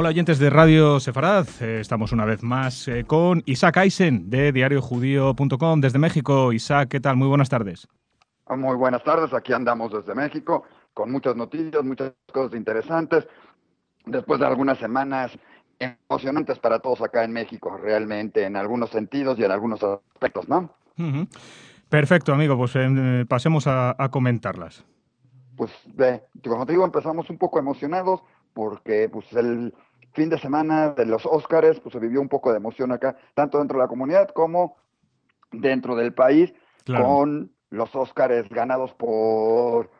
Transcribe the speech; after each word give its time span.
Hola 0.00 0.08
oyentes 0.08 0.38
de 0.38 0.48
Radio 0.48 0.98
Sefarad, 0.98 1.46
eh, 1.60 1.80
estamos 1.80 2.10
una 2.12 2.24
vez 2.24 2.42
más 2.42 2.88
eh, 2.88 3.04
con 3.04 3.42
Isaac 3.44 3.76
Eisen 3.76 4.30
de 4.30 4.50
diariojudío.com 4.50 5.78
desde 5.82 5.98
México. 5.98 6.54
Isaac, 6.54 6.88
¿qué 6.88 7.00
tal? 7.00 7.16
Muy 7.16 7.28
buenas 7.28 7.50
tardes. 7.50 7.86
Muy 8.48 8.76
buenas 8.76 9.04
tardes, 9.04 9.34
aquí 9.34 9.52
andamos 9.52 9.92
desde 9.92 10.14
México 10.14 10.64
con 10.94 11.12
muchas 11.12 11.36
noticias, 11.36 11.84
muchas 11.84 12.14
cosas 12.32 12.56
interesantes. 12.56 13.28
Después 14.06 14.40
de 14.40 14.46
algunas 14.46 14.78
semanas 14.78 15.38
emocionantes 15.78 16.58
para 16.58 16.78
todos 16.78 17.02
acá 17.02 17.22
en 17.22 17.34
México, 17.34 17.76
realmente, 17.76 18.46
en 18.46 18.56
algunos 18.56 18.88
sentidos 18.88 19.38
y 19.38 19.44
en 19.44 19.50
algunos 19.50 19.82
aspectos, 19.82 20.48
¿no? 20.48 20.74
Perfecto, 21.90 22.32
amigo, 22.32 22.56
pues 22.56 22.72
eh, 22.74 23.26
pasemos 23.28 23.66
a, 23.66 23.94
comentarlas. 24.10 24.82
Pues, 25.58 25.70
como 26.42 26.64
te 26.64 26.72
digo, 26.72 26.86
empezamos 26.86 27.28
un 27.28 27.36
poco 27.36 27.58
emocionados 27.58 28.22
porque 28.54 29.08
pues 29.10 29.30
el 29.34 29.74
fin 30.12 30.28
de 30.28 30.38
semana 30.38 30.90
de 30.90 31.06
los 31.06 31.26
Óscares 31.26 31.80
pues 31.80 31.92
se 31.92 31.98
vivió 31.98 32.20
un 32.20 32.28
poco 32.28 32.50
de 32.50 32.58
emoción 32.58 32.92
acá, 32.92 33.16
tanto 33.34 33.58
dentro 33.58 33.78
de 33.78 33.84
la 33.84 33.88
comunidad 33.88 34.28
como 34.30 34.76
dentro 35.52 35.96
del 35.96 36.14
país, 36.14 36.52
con 36.86 37.52
los 37.70 37.94
Óscares 37.94 38.48
ganados 38.48 38.92
por, 38.94 39.90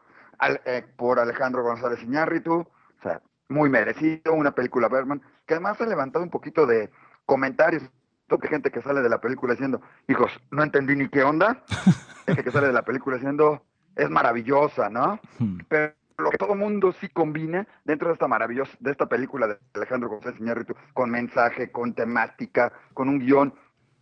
eh, 0.65 0.85
por 0.97 1.19
Alejandro 1.19 1.63
González 1.63 2.03
Iñárritu, 2.03 2.61
o 2.61 3.03
sea, 3.03 3.21
muy 3.49 3.69
merecido, 3.69 4.33
una 4.33 4.55
película 4.55 4.89
Berman, 4.89 5.23
que 5.47 5.55
además 5.55 5.81
ha 5.81 5.87
levantado 5.87 6.25
un 6.25 6.31
poquito 6.31 6.67
de 6.67 6.91
comentarios 7.27 7.83
de 8.29 8.49
gente 8.49 8.71
que 8.71 8.83
sale 8.83 9.03
de 9.03 9.09
la 9.09 9.21
película 9.21 9.55
diciendo, 9.55 9.81
hijos, 10.09 10.31
no 10.51 10.63
entendí 10.63 10.95
ni 10.95 11.09
qué 11.09 11.23
onda, 11.23 11.65
gente 12.27 12.45
que 12.45 12.51
sale 12.53 12.69
de 12.69 12.73
la 12.73 12.85
película 12.85 13.17
diciendo, 13.17 13.65
es 13.97 14.09
maravillosa, 14.09 14.89
¿no? 14.89 15.19
Hmm. 15.39 15.59
Pero 15.69 15.95
lo 16.21 16.31
que 16.31 16.39
todo 16.39 16.55
mundo 16.55 16.93
sí 16.93 17.09
combina 17.09 17.67
dentro 17.85 18.09
de 18.09 18.15
esta 18.15 18.29
maravillosa, 18.29 18.77
de 18.81 18.91
esta 18.91 19.07
película 19.07 19.47
de 19.47 19.59
Alejandro 19.75 20.09
González 20.09 20.41
Iñárritu, 20.41 20.75
con 20.95 21.11
mensaje, 21.11 21.71
con 21.71 21.95
temática, 21.95 22.73
con 22.95 23.09
un 23.09 23.19
guion 23.19 23.55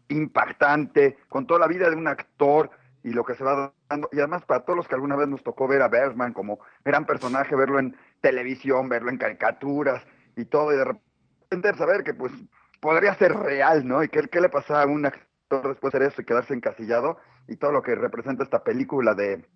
impactante, 0.08 1.18
con 1.28 1.46
toda 1.46 1.60
la 1.60 1.66
vida 1.66 1.90
de 1.90 1.96
un 1.96 2.08
actor 2.08 2.70
y 3.02 3.10
lo 3.10 3.24
que 3.24 3.34
se 3.34 3.44
va 3.44 3.72
dando, 3.88 4.08
y 4.12 4.18
además 4.18 4.44
para 4.44 4.64
todos 4.64 4.76
los 4.76 4.88
que 4.88 4.94
alguna 4.94 5.16
vez 5.16 5.28
nos 5.28 5.42
tocó 5.42 5.68
ver 5.68 5.82
a 5.82 5.88
Bergman 5.88 6.32
como 6.32 6.58
gran 6.84 7.06
personaje, 7.06 7.54
verlo 7.54 7.78
en 7.78 7.96
televisión, 8.20 8.88
verlo 8.88 9.10
en 9.10 9.18
caricaturas 9.18 10.04
y 10.36 10.44
todo, 10.44 10.72
y 10.72 10.76
de 10.76 10.84
repente 10.84 11.74
saber 11.74 12.04
que 12.04 12.14
pues 12.14 12.32
podría 12.80 13.14
ser 13.14 13.34
real, 13.34 13.86
¿no? 13.86 14.02
Y 14.02 14.08
qué, 14.08 14.22
qué 14.28 14.40
le 14.40 14.48
pasaba 14.48 14.82
a 14.82 14.86
un 14.86 15.06
actor 15.06 15.68
después 15.68 15.92
de 15.92 16.06
eso 16.06 16.20
y 16.20 16.24
quedarse 16.24 16.54
encasillado, 16.54 17.18
y 17.46 17.56
todo 17.56 17.72
lo 17.72 17.82
que 17.82 17.94
representa 17.94 18.44
esta 18.44 18.62
película 18.62 19.14
de 19.14 19.46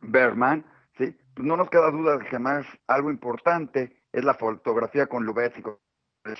Bergman, 0.00 0.64
¿sí? 0.98 1.16
Pues 1.34 1.46
no 1.46 1.56
nos 1.56 1.70
queda 1.70 1.90
duda 1.90 2.18
de 2.18 2.26
que 2.26 2.38
más 2.38 2.66
algo 2.86 3.10
importante 3.10 4.02
es 4.12 4.24
la 4.24 4.34
fotografía 4.34 5.06
con 5.06 5.24
Lubetsky, 5.24 5.62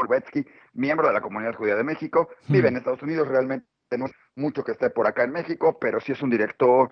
Lubetsky, 0.01 0.47
miembro 0.73 1.09
de 1.09 1.15
la 1.15 1.21
comunidad 1.21 1.55
judía 1.55 1.77
de 1.77 1.85
México, 1.85 2.29
vive 2.49 2.69
en 2.69 2.77
Estados 2.77 3.03
Unidos, 3.03 3.29
realmente 3.29 3.67
no 3.99 4.07
es 4.07 4.13
mucho 4.35 4.65
que 4.65 4.73
esté 4.73 4.91
por 4.91 5.07
acá 5.07 5.25
en 5.25 5.33
México, 5.33 5.79
pero 5.79 6.01
sí 6.01 6.13
es 6.13 6.23
un 6.23 6.31
director 6.31 6.91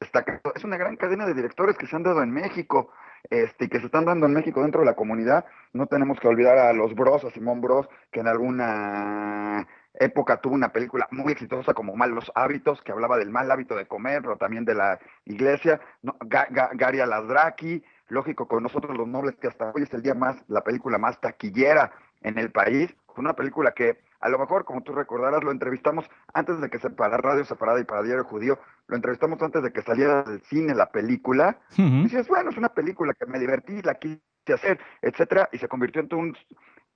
destacado. 0.00 0.52
Es 0.54 0.64
una 0.64 0.76
gran 0.76 0.96
cadena 0.96 1.26
de 1.26 1.34
directores 1.34 1.76
que 1.76 1.86
se 1.86 1.94
han 1.94 2.02
dado 2.02 2.22
en 2.22 2.30
México 2.30 2.90
este, 3.28 3.68
que 3.68 3.80
se 3.80 3.86
están 3.86 4.04
dando 4.06 4.26
en 4.26 4.32
México 4.32 4.62
dentro 4.62 4.80
de 4.80 4.86
la 4.86 4.94
comunidad. 4.94 5.44
No 5.72 5.86
tenemos 5.86 6.18
que 6.18 6.28
olvidar 6.28 6.58
a 6.58 6.72
los 6.72 6.94
Bros, 6.94 7.24
a 7.24 7.30
Simón 7.30 7.60
Bros, 7.60 7.88
que 8.10 8.20
en 8.20 8.28
alguna 8.28 9.66
época 9.94 10.40
tuvo 10.40 10.54
una 10.54 10.72
película 10.72 11.08
muy 11.10 11.32
exitosa 11.32 11.74
como 11.74 11.96
Malos 11.96 12.30
Hábitos, 12.34 12.82
que 12.82 12.92
hablaba 12.92 13.18
del 13.18 13.30
mal 13.30 13.50
hábito 13.50 13.74
de 13.74 13.86
comer, 13.86 14.22
pero 14.22 14.36
también 14.36 14.64
de 14.64 14.74
la 14.74 14.98
iglesia. 15.24 15.80
No, 16.02 16.16
Gary 16.20 17.00
Alasdraki, 17.00 17.82
lógico, 18.08 18.46
con 18.46 18.62
nosotros 18.62 18.96
los 18.96 19.08
nobles, 19.08 19.36
que 19.36 19.48
hasta 19.48 19.72
hoy 19.74 19.82
es 19.82 19.92
el 19.94 20.02
día 20.02 20.14
más, 20.14 20.36
la 20.48 20.62
película 20.62 20.98
más 20.98 21.20
taquillera 21.20 21.92
en 22.22 22.38
el 22.38 22.50
país. 22.50 22.94
Una 23.16 23.34
película 23.34 23.72
que 23.72 23.98
a 24.20 24.28
lo 24.28 24.38
mejor, 24.38 24.64
como 24.64 24.82
tú 24.82 24.92
recordarás, 24.92 25.42
lo 25.42 25.50
entrevistamos 25.50 26.08
antes 26.34 26.60
de 26.60 26.68
que 26.68 26.78
se 26.78 26.90
para 26.90 27.16
Radio 27.16 27.44
Separada 27.44 27.80
y 27.80 27.84
para 27.84 28.02
Diario 28.02 28.24
Judío, 28.24 28.58
lo 28.86 28.96
entrevistamos 28.96 29.40
antes 29.42 29.62
de 29.62 29.72
que 29.72 29.82
saliera 29.82 30.22
del 30.22 30.42
cine 30.42 30.74
la 30.74 30.90
película. 30.90 31.58
Y 31.76 32.02
dices, 32.02 32.28
bueno, 32.28 32.50
es 32.50 32.56
una 32.56 32.68
película 32.68 33.14
que 33.14 33.26
me 33.26 33.38
divertí, 33.38 33.80
la 33.82 33.94
quise 33.94 34.20
hacer, 34.54 34.78
etcétera, 35.00 35.48
y 35.52 35.58
se 35.58 35.68
convirtió 35.68 36.02
en 36.02 36.14
un 36.14 36.36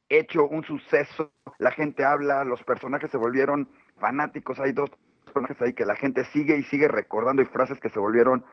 hecho, 0.09 0.47
un 0.47 0.65
suceso. 0.65 1.33
La 1.59 1.71
gente 1.71 2.05
habla, 2.05 2.45
los 2.45 2.63
personajes 2.63 3.11
se 3.11 3.17
volvieron 3.17 3.69
fanáticos. 3.99 4.61
Hay 4.61 4.73
dos 4.73 4.91
personajes 5.25 5.61
ahí 5.63 5.73
que 5.73 5.87
la 5.87 5.97
gente 5.97 6.25
sigue 6.27 6.57
y 6.57 6.63
sigue 6.65 6.89
recordando 6.89 7.43
y 7.43 7.47
frases 7.47 7.81
que 7.81 7.89
se 7.89 7.99
volvieron 7.99 8.45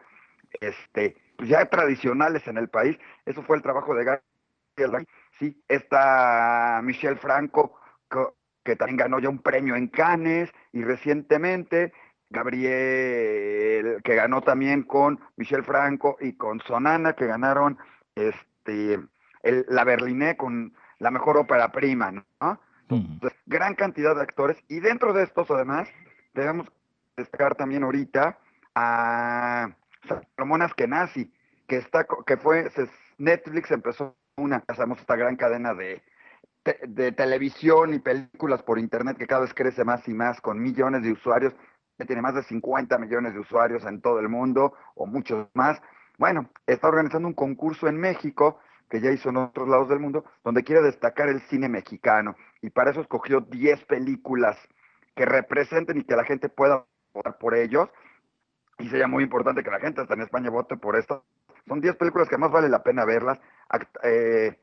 este, 0.59 1.15
pues 1.37 1.49
ya 1.49 1.65
tradicionales 1.65 2.47
en 2.47 2.57
el 2.57 2.69
país. 2.69 2.97
Eso 3.25 3.43
fue 3.43 3.57
el 3.57 3.63
trabajo 3.63 3.95
de 3.95 4.03
Gabriel. 4.05 5.07
Sí, 5.39 5.61
está 5.67 6.81
Michelle 6.83 7.17
Franco, 7.17 7.79
que 8.63 8.75
también 8.75 8.97
ganó 8.97 9.19
ya 9.19 9.29
un 9.29 9.41
premio 9.41 9.75
en 9.75 9.87
Cannes 9.87 10.51
y 10.71 10.83
recientemente 10.83 11.93
Gabriel, 12.29 14.01
que 14.03 14.15
ganó 14.15 14.41
también 14.41 14.83
con 14.83 15.19
Michel 15.35 15.63
Franco 15.63 16.17
y 16.21 16.33
con 16.33 16.59
Sonana, 16.61 17.13
que 17.13 17.27
ganaron 17.27 17.77
este 18.15 18.99
el, 19.43 19.65
la 19.67 19.83
Berliné 19.83 20.37
con 20.37 20.73
la 21.01 21.09
mejor 21.09 21.37
ópera 21.37 21.71
prima, 21.71 22.11
¿no? 22.11 22.59
Entonces, 22.89 23.39
gran 23.45 23.73
cantidad 23.73 24.15
de 24.15 24.21
actores 24.21 24.57
y 24.67 24.79
dentro 24.81 25.13
de 25.13 25.23
estos 25.23 25.49
además 25.49 25.89
debemos 26.33 26.67
destacar 27.17 27.55
también 27.55 27.83
ahorita 27.83 28.37
a 28.75 29.69
Salomón 30.07 30.61
Askenazi, 30.61 31.33
que 31.67 31.77
está 31.77 32.05
que 32.25 32.37
fue 32.37 32.69
Netflix 33.17 33.71
empezó 33.71 34.15
una, 34.37 34.63
sabemos 34.67 34.99
esta 34.99 35.15
gran 35.15 35.35
cadena 35.37 35.73
de 35.73 36.03
de 36.63 37.11
televisión 37.11 37.93
y 37.95 37.99
películas 37.99 38.61
por 38.61 38.77
internet 38.77 39.17
que 39.17 39.25
cada 39.25 39.41
vez 39.41 39.53
crece 39.55 39.83
más 39.83 40.07
y 40.07 40.13
más 40.13 40.39
con 40.41 40.61
millones 40.61 41.01
de 41.01 41.11
usuarios, 41.11 41.55
que 41.97 42.05
tiene 42.05 42.21
más 42.21 42.35
de 42.35 42.43
50 42.43 42.99
millones 42.99 43.33
de 43.33 43.39
usuarios 43.39 43.83
en 43.85 43.99
todo 43.99 44.19
el 44.19 44.29
mundo 44.29 44.73
o 44.93 45.07
muchos 45.07 45.47
más. 45.55 45.81
Bueno, 46.19 46.51
está 46.67 46.87
organizando 46.87 47.27
un 47.27 47.33
concurso 47.33 47.87
en 47.87 47.97
México 47.97 48.59
que 48.91 48.99
ya 48.99 49.09
hizo 49.09 49.29
en 49.29 49.37
otros 49.37 49.69
lados 49.69 49.87
del 49.87 50.01
mundo, 50.01 50.25
donde 50.43 50.63
quiere 50.63 50.81
destacar 50.81 51.29
el 51.29 51.39
cine 51.43 51.69
mexicano 51.69 52.35
y 52.61 52.69
para 52.69 52.91
eso 52.91 52.99
escogió 52.99 53.39
10 53.39 53.85
películas 53.85 54.57
que 55.15 55.25
representen 55.25 55.97
y 55.97 56.03
que 56.03 56.15
la 56.15 56.25
gente 56.25 56.49
pueda 56.49 56.85
votar 57.13 57.37
por 57.37 57.55
ellos. 57.55 57.89
Y 58.79 58.89
sería 58.89 59.07
muy 59.07 59.23
importante 59.23 59.63
que 59.63 59.71
la 59.71 59.79
gente 59.79 60.01
hasta 60.01 60.13
en 60.13 60.21
España 60.21 60.49
vote 60.49 60.75
por 60.75 60.97
esto. 60.97 61.23
Son 61.67 61.79
10 61.79 61.95
películas 61.95 62.27
que 62.27 62.37
más 62.37 62.51
vale 62.51 62.67
la 62.67 62.83
pena 62.83 63.05
verlas. 63.05 63.39
Eh, 64.03 64.59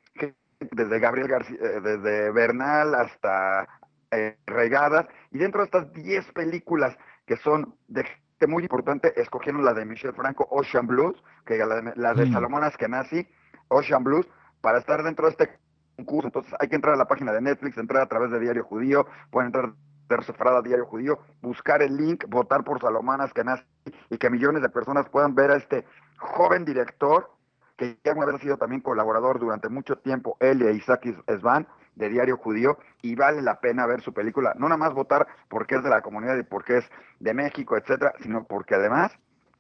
desde 0.60 0.98
Gabriel 0.98 1.28
García, 1.28 1.56
eh, 1.60 1.80
desde 1.80 2.30
Bernal 2.30 2.94
hasta 2.96 3.66
eh, 4.10 4.36
Regadas, 4.46 5.06
y 5.30 5.38
dentro 5.38 5.60
de 5.60 5.66
estas 5.66 5.92
10 5.92 6.32
películas 6.32 6.96
que 7.26 7.36
son 7.36 7.74
de 7.86 8.04
muy 8.46 8.62
importante, 8.62 9.20
escogieron 9.20 9.64
la 9.64 9.74
de 9.74 9.84
Michel 9.84 10.12
Franco, 10.12 10.46
Ocean 10.50 10.86
Blues, 10.86 11.16
que 11.44 11.56
la, 11.56 11.92
la 11.96 12.14
de 12.14 12.26
mm. 12.26 12.32
Salomón 12.32 12.62
Askenazi, 12.62 13.26
Ocean 13.68 14.04
Blues, 14.04 14.26
para 14.60 14.78
estar 14.78 15.02
dentro 15.02 15.26
de 15.26 15.32
este 15.32 15.58
concurso. 15.96 16.28
Entonces 16.28 16.54
hay 16.58 16.68
que 16.68 16.76
entrar 16.76 16.94
a 16.94 16.98
la 16.98 17.06
página 17.06 17.32
de 17.32 17.40
Netflix, 17.40 17.76
entrar 17.78 18.02
a 18.02 18.08
través 18.08 18.30
de 18.30 18.40
Diario 18.40 18.64
Judío, 18.64 19.06
pueden 19.30 19.48
entrar 19.48 19.72
de 20.08 20.62
Diario 20.64 20.86
Judío, 20.86 21.18
buscar 21.42 21.82
el 21.82 21.96
link, 21.96 22.24
votar 22.28 22.64
por 22.64 22.80
Salomón 22.80 23.20
Askenazi 23.20 23.64
y 24.10 24.16
que 24.16 24.30
millones 24.30 24.62
de 24.62 24.70
personas 24.70 25.08
puedan 25.10 25.34
ver 25.34 25.50
a 25.50 25.56
este 25.56 25.84
joven 26.18 26.64
director 26.64 27.30
que 27.76 27.98
ya 28.04 28.12
una 28.12 28.26
vez 28.26 28.36
ha 28.36 28.38
sido 28.38 28.56
también 28.56 28.80
colaborador 28.80 29.38
durante 29.38 29.68
mucho 29.68 29.96
tiempo, 29.96 30.36
él 30.40 30.62
y 30.62 30.76
Isaac 30.76 31.06
Svan, 31.40 31.68
de 31.94 32.08
Diario 32.08 32.36
Judío, 32.36 32.78
y 33.02 33.14
vale 33.14 33.40
la 33.40 33.60
pena 33.60 33.86
ver 33.86 34.00
su 34.00 34.12
película. 34.12 34.54
No 34.56 34.68
nada 34.68 34.78
más 34.78 34.94
votar 34.94 35.28
porque 35.48 35.76
es 35.76 35.82
de 35.84 35.90
la 35.90 36.02
comunidad 36.02 36.36
y 36.36 36.42
porque 36.42 36.78
es 36.78 36.90
de 37.20 37.34
México, 37.34 37.76
etcétera, 37.76 38.14
sino 38.20 38.44
porque 38.44 38.74
además 38.74 39.16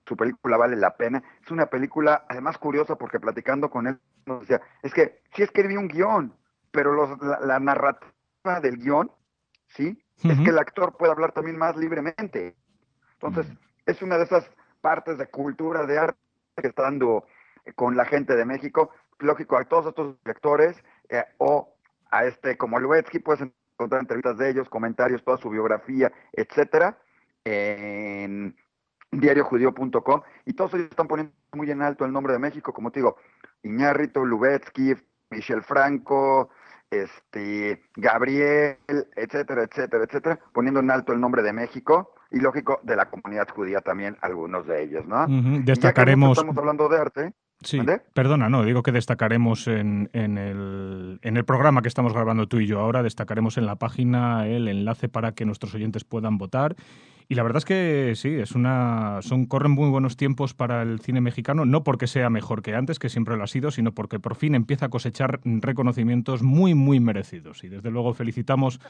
su 0.08 0.16
película 0.16 0.56
vale 0.56 0.76
la 0.76 0.96
pena. 0.96 1.22
Es 1.44 1.50
una 1.50 1.66
película, 1.66 2.24
además 2.28 2.58
curiosa, 2.58 2.96
porque 2.96 3.20
platicando 3.20 3.70
con 3.70 3.86
él, 3.86 4.00
nos 4.26 4.40
decía, 4.40 4.60
es 4.82 4.92
que 4.92 5.22
sí 5.34 5.42
escribí 5.42 5.76
un 5.76 5.88
guion, 5.88 6.34
pero 6.70 6.92
los, 6.92 7.18
la, 7.20 7.60
narrativa 7.60 8.60
del 8.62 8.78
guion, 8.78 9.12
¿sí? 9.68 10.02
Es 10.24 10.40
que 10.40 10.50
el 10.50 10.58
actor 10.58 10.96
puede 10.96 11.12
hablar 11.12 11.32
también 11.32 11.56
más 11.56 11.76
libremente. 11.76 12.56
Entonces, 13.12 13.46
es 13.86 14.02
una 14.02 14.16
de 14.16 14.24
esas 14.24 14.50
partes 14.80 15.18
de 15.18 15.28
cultura, 15.28 15.86
de 15.86 15.98
arte 15.98 16.18
que 16.56 16.68
está 16.68 16.82
dando 16.82 17.24
con 17.76 17.96
la 17.96 18.04
gente 18.04 18.34
de 18.34 18.44
México. 18.44 18.90
Lógico, 19.18 19.56
a 19.56 19.64
todos 19.64 19.86
estos 19.86 20.16
lectores 20.24 20.82
eh, 21.08 21.24
o 21.38 21.74
a 22.10 22.24
este 22.24 22.56
como 22.56 22.80
Luetsky 22.80 23.18
puedes 23.18 23.48
encontrar 23.74 24.00
entrevistas 24.00 24.38
de 24.38 24.50
ellos, 24.50 24.68
comentarios, 24.68 25.22
toda 25.22 25.38
su 25.38 25.50
biografía, 25.50 26.12
etcétera, 26.32 26.98
en 27.44 28.56
diariojudío.com 29.10 30.20
y 30.44 30.52
todos 30.52 30.74
ellos 30.74 30.88
están 30.90 31.08
poniendo 31.08 31.32
muy 31.52 31.70
en 31.70 31.82
alto 31.82 32.04
el 32.04 32.12
nombre 32.12 32.32
de 32.32 32.38
México, 32.38 32.72
como 32.72 32.90
te 32.90 33.00
digo, 33.00 33.16
Iñárritu, 33.62 34.24
Lubetsky, 34.24 34.94
Michel 35.30 35.62
Franco, 35.62 36.50
este, 36.90 37.82
Gabriel, 37.96 38.76
etcétera, 39.16 39.64
etcétera, 39.64 40.04
etcétera, 40.04 40.38
poniendo 40.52 40.80
en 40.80 40.90
alto 40.90 41.12
el 41.12 41.20
nombre 41.20 41.42
de 41.42 41.52
México 41.52 42.14
y 42.30 42.40
lógico 42.40 42.80
de 42.82 42.96
la 42.96 43.10
comunidad 43.10 43.48
judía 43.48 43.80
también, 43.80 44.16
algunos 44.20 44.66
de 44.66 44.82
ellos, 44.82 45.06
¿no? 45.06 45.26
Destacaremos. 45.64 46.38
estamos 46.38 46.56
hablando 46.56 46.88
de 46.88 46.98
arte, 46.98 47.32
Sí, 47.60 47.80
perdona, 48.14 48.48
no, 48.48 48.62
digo 48.62 48.84
que 48.84 48.92
destacaremos 48.92 49.66
en, 49.66 50.10
en, 50.12 50.38
el, 50.38 51.18
en 51.22 51.36
el 51.36 51.44
programa 51.44 51.82
que 51.82 51.88
estamos 51.88 52.12
grabando 52.12 52.46
tú 52.46 52.60
y 52.60 52.68
yo 52.68 52.78
ahora, 52.78 53.02
destacaremos 53.02 53.58
en 53.58 53.66
la 53.66 53.74
página 53.74 54.46
el 54.46 54.68
enlace 54.68 55.08
para 55.08 55.32
que 55.32 55.44
nuestros 55.44 55.74
oyentes 55.74 56.04
puedan 56.04 56.38
votar 56.38 56.76
y 57.30 57.34
la 57.34 57.42
verdad 57.42 57.58
es 57.58 57.66
que 57.66 58.14
sí, 58.16 58.30
es 58.30 58.52
una, 58.52 59.18
son, 59.20 59.44
corren 59.44 59.72
muy 59.72 59.90
buenos 59.90 60.16
tiempos 60.16 60.54
para 60.54 60.80
el 60.80 60.98
cine 61.00 61.20
mexicano, 61.20 61.66
no 61.66 61.84
porque 61.84 62.06
sea 62.06 62.30
mejor 62.30 62.62
que 62.62 62.74
antes, 62.74 62.98
que 62.98 63.10
siempre 63.10 63.36
lo 63.36 63.44
ha 63.44 63.46
sido, 63.46 63.70
sino 63.70 63.92
porque 63.92 64.18
por 64.18 64.34
fin 64.34 64.54
empieza 64.54 64.86
a 64.86 64.88
cosechar 64.88 65.40
reconocimientos 65.44 66.42
muy, 66.42 66.74
muy 66.74 67.00
merecidos. 67.00 67.64
Y 67.64 67.68
desde 67.68 67.90
luego 67.90 68.14
felicitamos 68.14 68.80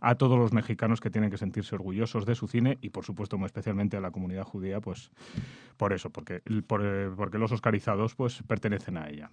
a 0.00 0.14
todos 0.14 0.38
los 0.38 0.52
mexicanos 0.52 1.00
que 1.00 1.10
tienen 1.10 1.28
que 1.28 1.38
sentirse 1.38 1.74
orgullosos 1.74 2.24
de 2.24 2.36
su 2.36 2.46
cine 2.46 2.78
y 2.80 2.90
por 2.90 3.04
supuesto 3.04 3.36
muy 3.36 3.46
especialmente 3.46 3.96
a 3.96 4.00
la 4.00 4.12
comunidad 4.12 4.44
judía, 4.44 4.80
pues 4.80 5.10
por 5.76 5.92
eso, 5.92 6.10
porque, 6.10 6.40
porque 6.68 7.38
los 7.38 7.50
oscarizados 7.50 8.14
pues 8.14 8.44
pertenecen 8.46 8.96
a 8.96 9.08
ella. 9.08 9.28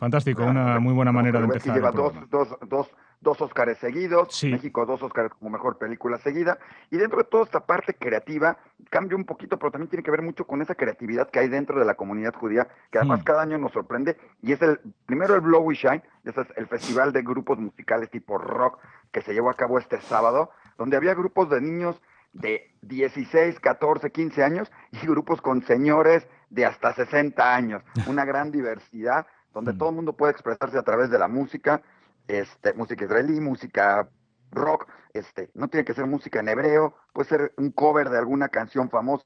Fantástico, 0.00 0.44
una 0.44 0.78
muy 0.78 0.94
buena 0.94 1.12
manera 1.12 1.40
de 1.40 1.46
empezar. 1.46 1.74
Lleva 1.74 1.90
dos, 1.90 2.14
dos, 2.30 2.56
dos, 2.68 2.90
dos 3.20 3.40
Óscares 3.40 3.78
seguidos, 3.78 4.42
México 4.44 4.86
dos 4.86 5.02
Óscares 5.02 5.32
como 5.34 5.50
mejor 5.50 5.78
película 5.78 6.18
seguida, 6.18 6.58
y 6.90 6.96
dentro 6.96 7.18
de 7.18 7.24
toda 7.24 7.44
esta 7.44 7.66
parte 7.66 7.94
creativa, 7.94 8.56
cambia 8.88 9.16
un 9.16 9.24
poquito, 9.24 9.58
pero 9.58 9.70
también 9.70 9.90
tiene 9.90 10.02
que 10.02 10.10
ver 10.10 10.22
mucho 10.22 10.46
con 10.46 10.62
esa 10.62 10.74
creatividad 10.74 11.28
que 11.30 11.38
hay 11.38 11.48
dentro 11.48 11.78
de 11.78 11.84
la 11.84 11.94
comunidad 11.94 12.34
judía, 12.34 12.68
que 12.90 12.98
además 12.98 13.20
hmm. 13.20 13.24
cada 13.24 13.42
año 13.42 13.58
nos 13.58 13.72
sorprende, 13.72 14.16
y 14.42 14.52
es 14.52 14.62
el, 14.62 14.80
primero 15.06 15.34
el 15.34 15.42
Blow 15.42 15.62
We 15.62 15.74
Shine, 15.74 16.02
ese 16.24 16.40
es 16.40 16.48
el 16.56 16.66
festival 16.66 17.12
de 17.12 17.22
grupos 17.22 17.58
musicales 17.58 18.10
tipo 18.10 18.38
rock 18.38 18.78
que 19.12 19.20
se 19.20 19.34
llevó 19.34 19.50
a 19.50 19.54
cabo 19.54 19.78
este 19.78 20.00
sábado, 20.00 20.50
donde 20.78 20.96
había 20.96 21.14
grupos 21.14 21.50
de 21.50 21.60
niños 21.60 22.00
de 22.32 22.72
16, 22.82 23.60
14, 23.60 24.10
15 24.10 24.42
años 24.42 24.72
y 24.92 25.06
grupos 25.06 25.42
con 25.42 25.62
señores 25.62 26.26
de 26.48 26.64
hasta 26.64 26.94
60 26.94 27.54
años, 27.54 27.82
una 28.06 28.24
gran 28.24 28.50
diversidad 28.50 29.26
donde 29.52 29.72
hmm. 29.72 29.78
todo 29.78 29.88
el 29.90 29.96
mundo 29.96 30.12
puede 30.14 30.32
expresarse 30.32 30.78
a 30.78 30.82
través 30.82 31.10
de 31.10 31.18
la 31.18 31.28
música, 31.28 31.82
este, 32.30 32.72
música 32.74 33.04
israelí, 33.04 33.40
música 33.40 34.08
rock, 34.52 34.88
este, 35.12 35.50
no 35.54 35.68
tiene 35.68 35.84
que 35.84 35.94
ser 35.94 36.06
música 36.06 36.40
en 36.40 36.48
hebreo, 36.48 36.94
puede 37.12 37.28
ser 37.28 37.52
un 37.56 37.70
cover 37.70 38.10
de 38.10 38.18
alguna 38.18 38.48
canción 38.48 38.90
famosa. 38.90 39.24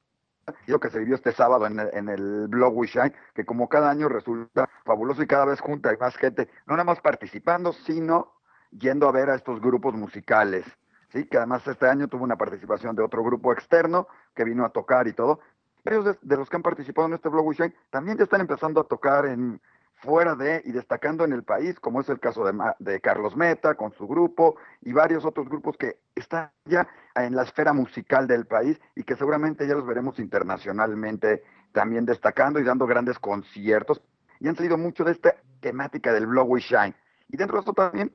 Lo 0.67 0.79
que 0.79 0.91
se 0.91 0.99
vivió 0.99 1.15
este 1.15 1.31
sábado 1.31 1.65
en 1.65 1.79
el, 1.79 1.89
en 1.93 2.07
el 2.07 2.47
blog 2.47 2.77
We 2.77 2.87
que 3.33 3.45
como 3.45 3.67
cada 3.67 3.89
año 3.89 4.09
resulta 4.09 4.69
fabuloso 4.85 5.23
y 5.23 5.27
cada 5.27 5.45
vez 5.45 5.59
junta 5.59 5.89
hay 5.89 5.97
más 5.97 6.15
gente, 6.17 6.49
no 6.67 6.73
nada 6.75 6.83
más 6.83 7.01
participando, 7.01 7.73
sino 7.73 8.31
yendo 8.69 9.07
a 9.07 9.11
ver 9.11 9.31
a 9.31 9.35
estos 9.35 9.59
grupos 9.59 9.95
musicales. 9.95 10.63
¿sí? 11.11 11.25
Que 11.25 11.37
además 11.37 11.65
este 11.65 11.87
año 11.87 12.07
tuvo 12.07 12.23
una 12.23 12.37
participación 12.37 12.95
de 12.95 13.01
otro 13.01 13.23
grupo 13.23 13.53
externo 13.53 14.07
que 14.35 14.43
vino 14.43 14.65
a 14.65 14.69
tocar 14.69 15.07
y 15.07 15.13
todo. 15.13 15.39
Ellos 15.83 16.05
de, 16.05 16.17
de 16.21 16.37
los 16.37 16.47
que 16.47 16.57
han 16.57 16.63
participado 16.63 17.07
en 17.07 17.15
este 17.15 17.29
blog 17.29 17.47
We 17.47 17.73
también 17.89 18.17
ya 18.17 18.25
están 18.25 18.41
empezando 18.41 18.81
a 18.81 18.83
tocar 18.83 19.25
en, 19.25 19.59
fuera 20.05 20.35
de 20.35 20.61
y 20.63 20.71
destacando 20.71 21.25
en 21.25 21.33
el 21.33 21.43
país, 21.43 21.79
como 21.79 21.99
es 21.99 22.09
el 22.09 22.19
caso 22.19 22.45
de, 22.45 22.53
de, 22.79 23.01
Carlos 23.01 23.35
Meta 23.35 23.75
con 23.75 23.91
su 23.93 24.07
grupo 24.07 24.55
y 24.81 24.93
varios 24.93 25.25
otros 25.25 25.49
grupos 25.49 25.75
que 25.77 25.97
están 26.13 26.51
ya 26.65 26.87
en 27.15 27.35
la 27.35 27.43
esfera 27.43 27.73
musical 27.73 28.27
del 28.27 28.45
país 28.45 28.79
y 28.95 29.03
que 29.03 29.15
seguramente 29.15 29.67
ya 29.67 29.73
los 29.73 29.85
veremos 29.85 30.19
internacionalmente 30.19 31.43
también 31.71 32.05
destacando 32.05 32.59
y 32.59 32.63
dando 32.63 32.87
grandes 32.87 33.19
conciertos. 33.19 34.01
Y 34.39 34.47
han 34.47 34.55
salido 34.55 34.77
mucho 34.77 35.03
de 35.03 35.11
esta 35.11 35.35
temática 35.59 36.13
del 36.13 36.27
Blow 36.27 36.45
We 36.45 36.61
Shine. 36.61 36.95
Y 37.27 37.37
dentro 37.37 37.57
de 37.57 37.59
esto 37.61 37.73
también, 37.73 38.13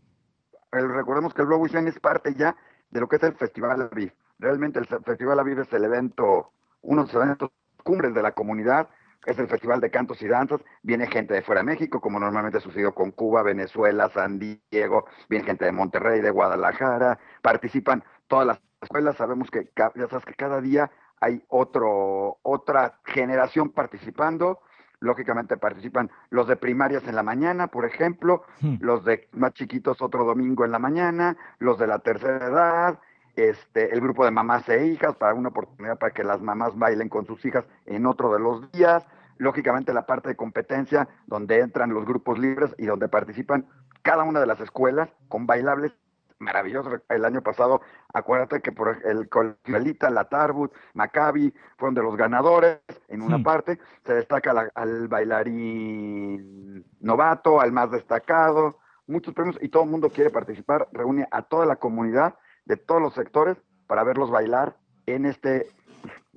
recordemos 0.70 1.34
que 1.34 1.42
el 1.42 1.48
Blow 1.48 1.60
We 1.60 1.68
Shine 1.68 1.88
es 1.88 1.98
parte 1.98 2.34
ya 2.34 2.56
de 2.90 3.00
lo 3.00 3.08
que 3.08 3.16
es 3.16 3.22
el 3.22 3.34
Festival 3.34 3.90
Aviv. 3.92 4.12
Realmente 4.38 4.78
el 4.78 4.86
Festival 4.86 5.38
Aviv 5.38 5.60
es 5.60 5.72
el 5.72 5.84
evento, 5.84 6.52
uno 6.82 7.04
de 7.04 7.12
los 7.12 7.22
eventos 7.22 7.50
cumbres 7.82 8.14
de 8.14 8.22
la 8.22 8.32
comunidad, 8.32 8.88
es 9.26 9.38
el 9.38 9.48
Festival 9.48 9.80
de 9.80 9.90
Cantos 9.90 10.22
y 10.22 10.28
Danzas, 10.28 10.60
viene 10.82 11.06
gente 11.06 11.34
de 11.34 11.42
fuera 11.42 11.60
de 11.60 11.66
México, 11.66 12.00
como 12.00 12.18
normalmente 12.18 12.60
sucedió 12.60 12.94
con 12.94 13.10
Cuba, 13.10 13.42
Venezuela, 13.42 14.08
San 14.10 14.38
Diego, 14.38 15.06
viene 15.28 15.44
gente 15.44 15.64
de 15.64 15.72
Monterrey, 15.72 16.20
de 16.20 16.30
Guadalajara, 16.30 17.18
participan 17.42 18.02
todas 18.28 18.46
las 18.46 18.60
escuelas, 18.80 19.16
sabemos 19.16 19.50
que 19.50 19.70
ya 19.76 20.08
sabes 20.08 20.24
que 20.24 20.34
cada 20.34 20.60
día 20.60 20.90
hay 21.20 21.44
otro, 21.48 22.38
otra 22.42 22.98
generación 23.04 23.70
participando, 23.70 24.60
lógicamente 25.00 25.56
participan 25.56 26.10
los 26.30 26.48
de 26.48 26.56
primarias 26.56 27.06
en 27.06 27.16
la 27.16 27.22
mañana, 27.22 27.66
por 27.68 27.84
ejemplo, 27.84 28.44
hmm. 28.60 28.76
los 28.80 29.04
de 29.04 29.28
más 29.32 29.52
chiquitos 29.54 30.00
otro 30.00 30.24
domingo 30.24 30.64
en 30.64 30.72
la 30.72 30.78
mañana, 30.78 31.36
los 31.58 31.78
de 31.78 31.86
la 31.86 31.98
tercera 31.98 32.46
edad, 32.46 32.98
este, 33.40 33.92
el 33.92 34.00
grupo 34.00 34.24
de 34.24 34.30
mamás 34.30 34.68
e 34.68 34.86
hijas 34.86 35.16
para 35.16 35.34
una 35.34 35.48
oportunidad 35.48 35.98
para 35.98 36.12
que 36.12 36.24
las 36.24 36.40
mamás 36.40 36.76
bailen 36.78 37.08
con 37.08 37.26
sus 37.26 37.44
hijas 37.44 37.64
en 37.86 38.06
otro 38.06 38.32
de 38.32 38.40
los 38.40 38.70
días, 38.72 39.06
lógicamente 39.38 39.92
la 39.92 40.06
parte 40.06 40.28
de 40.28 40.36
competencia 40.36 41.08
donde 41.26 41.60
entran 41.60 41.94
los 41.94 42.04
grupos 42.04 42.38
libres 42.38 42.74
y 42.78 42.86
donde 42.86 43.08
participan 43.08 43.66
cada 44.02 44.24
una 44.24 44.40
de 44.40 44.46
las 44.46 44.60
escuelas 44.60 45.08
con 45.28 45.46
bailables 45.46 45.92
maravillosos. 46.40 47.00
El 47.08 47.24
año 47.24 47.42
pasado, 47.42 47.82
acuérdate 48.12 48.60
que 48.60 48.72
por 48.72 48.98
el 49.04 49.28
Colegialita, 49.28 50.10
la 50.10 50.28
Tarbut, 50.28 50.72
Maccabi 50.94 51.54
fueron 51.76 51.94
de 51.94 52.02
los 52.02 52.16
ganadores 52.16 52.78
en 53.08 53.22
una 53.22 53.42
parte. 53.42 53.78
Se 54.04 54.14
destaca 54.14 54.70
al 54.74 55.08
bailarín 55.08 56.84
novato, 57.00 57.60
al 57.60 57.72
más 57.72 57.90
destacado, 57.90 58.78
muchos 59.06 59.34
premios 59.34 59.58
y 59.60 59.68
todo 59.68 59.84
el 59.84 59.90
mundo 59.90 60.10
quiere 60.10 60.30
participar. 60.30 60.88
Reúne 60.92 61.26
a 61.30 61.42
toda 61.42 61.66
la 61.66 61.76
comunidad 61.76 62.34
de 62.70 62.76
todos 62.76 63.02
los 63.02 63.14
sectores 63.14 63.56
para 63.88 64.04
verlos 64.04 64.30
bailar 64.30 64.76
en 65.06 65.26
este, 65.26 65.66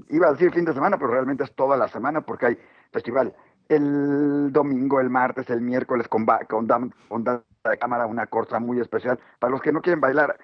iba 0.09 0.27
a 0.27 0.31
decir 0.31 0.51
fin 0.51 0.65
de 0.65 0.73
semana, 0.73 0.97
pero 0.97 1.11
realmente 1.11 1.43
es 1.43 1.53
toda 1.53 1.77
la 1.77 1.87
semana 1.87 2.21
porque 2.21 2.47
hay 2.47 2.57
festival 2.91 3.35
el 3.69 4.51
domingo, 4.51 4.99
el 4.99 5.09
martes, 5.09 5.49
el 5.49 5.61
miércoles 5.61 6.07
con, 6.07 6.25
con, 6.49 6.67
con 7.07 7.23
de 7.23 7.77
cámara, 7.79 8.07
una 8.07 8.27
cosa 8.27 8.59
muy 8.59 8.79
especial. 8.79 9.19
Para 9.39 9.51
los 9.51 9.61
que 9.61 9.71
no 9.71 9.81
quieren 9.81 10.01
bailar 10.01 10.37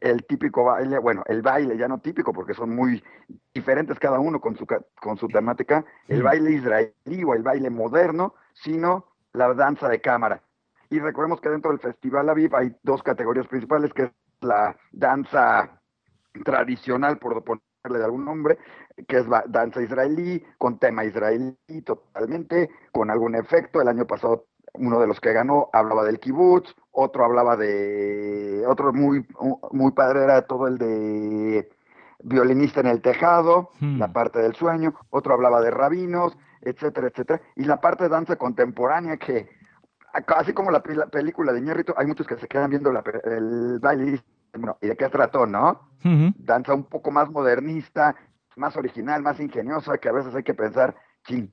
el 0.00 0.26
típico 0.26 0.64
baile, 0.64 0.98
bueno, 0.98 1.22
el 1.26 1.42
baile 1.42 1.78
ya 1.78 1.88
no 1.88 1.98
típico 1.98 2.32
porque 2.32 2.54
son 2.54 2.74
muy 2.74 3.02
diferentes 3.54 3.98
cada 3.98 4.18
uno 4.18 4.40
con 4.40 4.56
su, 4.56 4.66
con 5.00 5.16
su 5.16 5.28
temática, 5.28 5.84
el 6.08 6.22
baile 6.22 6.50
israelí 6.52 7.24
o 7.24 7.34
el 7.34 7.42
baile 7.42 7.70
moderno, 7.70 8.34
sino 8.52 9.06
la 9.32 9.54
danza 9.54 9.88
de 9.88 10.00
cámara. 10.00 10.42
Y 10.90 10.98
recordemos 10.98 11.40
que 11.40 11.48
dentro 11.48 11.70
del 11.70 11.80
Festival 11.80 12.28
Aviv 12.28 12.54
hay 12.54 12.76
dos 12.82 13.02
categorías 13.02 13.46
principales, 13.46 13.92
que 13.92 14.02
es 14.04 14.10
la 14.40 14.76
danza 14.92 15.80
tradicional, 16.44 17.18
por 17.18 17.42
ponerle 17.42 17.98
de 17.98 18.04
algún 18.04 18.24
nombre, 18.24 18.58
que 19.08 19.18
es 19.18 19.26
danza 19.48 19.82
israelí, 19.82 20.42
con 20.58 20.78
tema 20.78 21.04
israelí 21.04 21.56
totalmente, 21.84 22.70
con 22.92 23.10
algún 23.10 23.34
efecto. 23.34 23.80
El 23.80 23.88
año 23.88 24.06
pasado 24.06 24.46
uno 24.78 25.00
de 25.00 25.06
los 25.06 25.20
que 25.20 25.32
ganó 25.32 25.68
hablaba 25.72 26.04
del 26.04 26.20
kibutz, 26.20 26.74
otro 26.90 27.24
hablaba 27.24 27.56
de, 27.56 28.64
otro 28.66 28.92
muy, 28.92 29.26
muy 29.72 29.92
padre 29.92 30.24
era 30.24 30.42
todo 30.42 30.66
el 30.66 30.78
de 30.78 31.68
violinista 32.22 32.80
en 32.80 32.86
el 32.86 33.02
tejado, 33.02 33.70
hmm. 33.80 33.98
la 33.98 34.12
parte 34.12 34.40
del 34.40 34.54
sueño, 34.54 34.94
otro 35.10 35.34
hablaba 35.34 35.60
de 35.60 35.70
rabinos, 35.70 36.36
etcétera, 36.62 37.08
etcétera, 37.08 37.40
y 37.54 37.64
la 37.64 37.80
parte 37.80 38.04
de 38.04 38.10
danza 38.10 38.36
contemporánea 38.36 39.16
que 39.16 39.48
así 40.36 40.52
como 40.52 40.70
la, 40.70 40.82
película 40.82 41.52
de 41.52 41.60
Ñerrito, 41.60 41.94
hay 41.96 42.06
muchos 42.06 42.26
que 42.26 42.36
se 42.36 42.48
quedan 42.48 42.70
viendo 42.70 42.90
el 42.90 43.78
baile 43.80 44.22
bueno, 44.58 44.78
¿y 44.80 44.88
de 44.88 44.96
qué 44.96 45.08
trató, 45.08 45.46
no? 45.46 45.90
Danza 46.36 46.74
un 46.74 46.84
poco 46.84 47.10
más 47.10 47.30
modernista, 47.30 48.14
más 48.56 48.76
original, 48.76 49.22
más 49.22 49.40
ingeniosa, 49.40 49.98
que 49.98 50.08
a 50.08 50.12
veces 50.12 50.34
hay 50.34 50.42
que 50.42 50.54
pensar, 50.54 50.96
ching, 51.26 51.52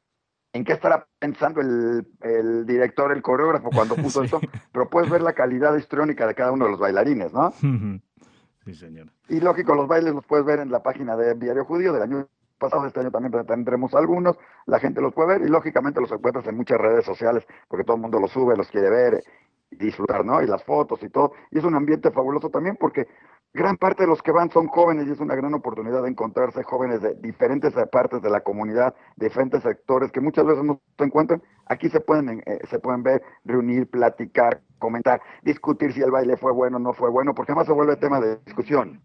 ¿en 0.53 0.63
qué 0.63 0.73
estará 0.73 1.07
pensando 1.19 1.61
el, 1.61 2.65
director, 2.65 3.11
el 3.11 3.21
coreógrafo 3.21 3.69
cuando 3.71 3.95
puso 3.95 4.23
esto? 4.23 4.39
Pero 4.71 4.89
puedes 4.89 5.09
ver 5.09 5.21
la 5.21 5.33
calidad 5.33 5.75
histriónica 5.75 6.27
de 6.27 6.35
cada 6.35 6.51
uno 6.51 6.65
de 6.65 6.71
los 6.71 6.79
bailarines, 6.79 7.33
¿no? 7.33 7.51
Sí, 7.51 8.73
señor. 8.75 9.11
Y 9.27 9.39
lógico, 9.41 9.75
los 9.75 9.87
bailes 9.87 10.13
los 10.13 10.25
puedes 10.25 10.45
ver 10.45 10.59
en 10.59 10.71
la 10.71 10.81
página 10.83 11.17
de 11.17 11.35
Diario 11.35 11.65
Judío 11.65 11.91
del 11.91 12.03
año 12.03 12.29
pasado, 12.63 12.87
este 12.87 13.01
año 13.01 13.11
también 13.11 13.45
tendremos 13.45 13.93
algunos, 13.93 14.37
la 14.65 14.79
gente 14.79 15.01
los 15.01 15.13
puede 15.13 15.37
ver 15.37 15.47
y 15.47 15.49
lógicamente 15.49 15.99
los 15.99 16.11
encuentras 16.11 16.47
en 16.47 16.55
muchas 16.55 16.77
redes 16.77 17.05
sociales 17.05 17.45
porque 17.67 17.83
todo 17.83 17.97
el 17.97 18.01
mundo 18.01 18.19
los 18.19 18.31
sube, 18.31 18.55
los 18.55 18.69
quiere 18.69 18.89
ver 18.89 19.21
y 19.69 19.75
disfrutar, 19.75 20.23
¿no? 20.23 20.41
Y 20.41 20.47
las 20.47 20.63
fotos 20.63 21.01
y 21.03 21.09
todo. 21.09 21.33
Y 21.51 21.57
es 21.57 21.63
un 21.65 21.75
ambiente 21.75 22.11
fabuloso 22.11 22.49
también 22.49 22.77
porque 22.79 23.07
gran 23.53 23.75
parte 23.77 24.03
de 24.03 24.07
los 24.07 24.21
que 24.21 24.31
van 24.31 24.49
son 24.49 24.67
jóvenes 24.67 25.07
y 25.07 25.11
es 25.11 25.19
una 25.19 25.35
gran 25.35 25.53
oportunidad 25.53 26.03
de 26.03 26.09
encontrarse 26.09 26.63
jóvenes 26.63 27.01
de 27.01 27.15
diferentes 27.15 27.73
partes 27.91 28.21
de 28.21 28.29
la 28.29 28.41
comunidad, 28.41 28.95
diferentes 29.17 29.61
sectores 29.61 30.11
que 30.11 30.21
muchas 30.21 30.45
veces 30.45 30.63
no 30.63 30.79
se 30.97 31.03
encuentran. 31.03 31.41
Aquí 31.65 31.89
se 31.89 31.99
pueden, 31.99 32.41
eh, 32.45 32.59
se 32.69 32.79
pueden 32.79 33.03
ver, 33.03 33.21
reunir, 33.43 33.89
platicar, 33.89 34.61
comentar, 34.79 35.21
discutir 35.43 35.91
si 35.91 36.01
el 36.01 36.11
baile 36.11 36.37
fue 36.37 36.53
bueno 36.53 36.77
o 36.77 36.79
no 36.79 36.93
fue 36.93 37.09
bueno, 37.09 37.33
porque 37.33 37.51
además 37.51 37.67
se 37.67 37.73
vuelve 37.73 37.97
tema 37.97 38.21
de 38.21 38.37
discusión. 38.45 39.01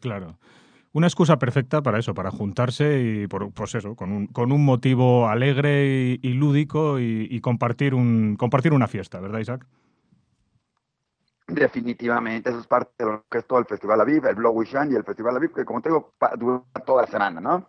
Claro. 0.00 0.36
Una 0.92 1.06
excusa 1.06 1.38
perfecta 1.38 1.82
para 1.82 1.98
eso, 1.98 2.14
para 2.14 2.32
juntarse 2.32 3.00
y, 3.00 3.26
por, 3.28 3.52
pues 3.52 3.76
eso, 3.76 3.94
con 3.94 4.10
un, 4.10 4.26
con 4.26 4.50
un 4.50 4.64
motivo 4.64 5.28
alegre 5.28 6.18
y, 6.20 6.32
lúdico 6.32 6.98
y, 6.98 7.40
compartir, 7.40 7.94
un, 7.94 8.34
compartir 8.36 8.72
una 8.72 8.88
fiesta, 8.88 9.20
¿verdad, 9.20 9.38
Isaac? 9.38 9.66
Definitivamente, 11.46 12.50
eso 12.50 12.58
es 12.58 12.66
parte 12.66 13.04
de 13.04 13.10
lo 13.10 13.24
que 13.30 13.38
es 13.38 13.46
todo 13.46 13.60
el 13.60 13.66
Festival 13.66 14.00
Aviv, 14.00 14.26
el 14.26 14.34
Blow 14.34 14.62
Shine 14.62 14.92
y 14.92 14.96
el 14.96 15.04
Festival 15.04 15.36
Aviv, 15.36 15.52
que 15.52 15.64
como 15.64 15.80
te 15.80 15.90
digo, 15.90 16.12
dura 16.36 16.62
toda 16.84 17.02
la 17.02 17.08
semana, 17.08 17.40
¿no? 17.40 17.68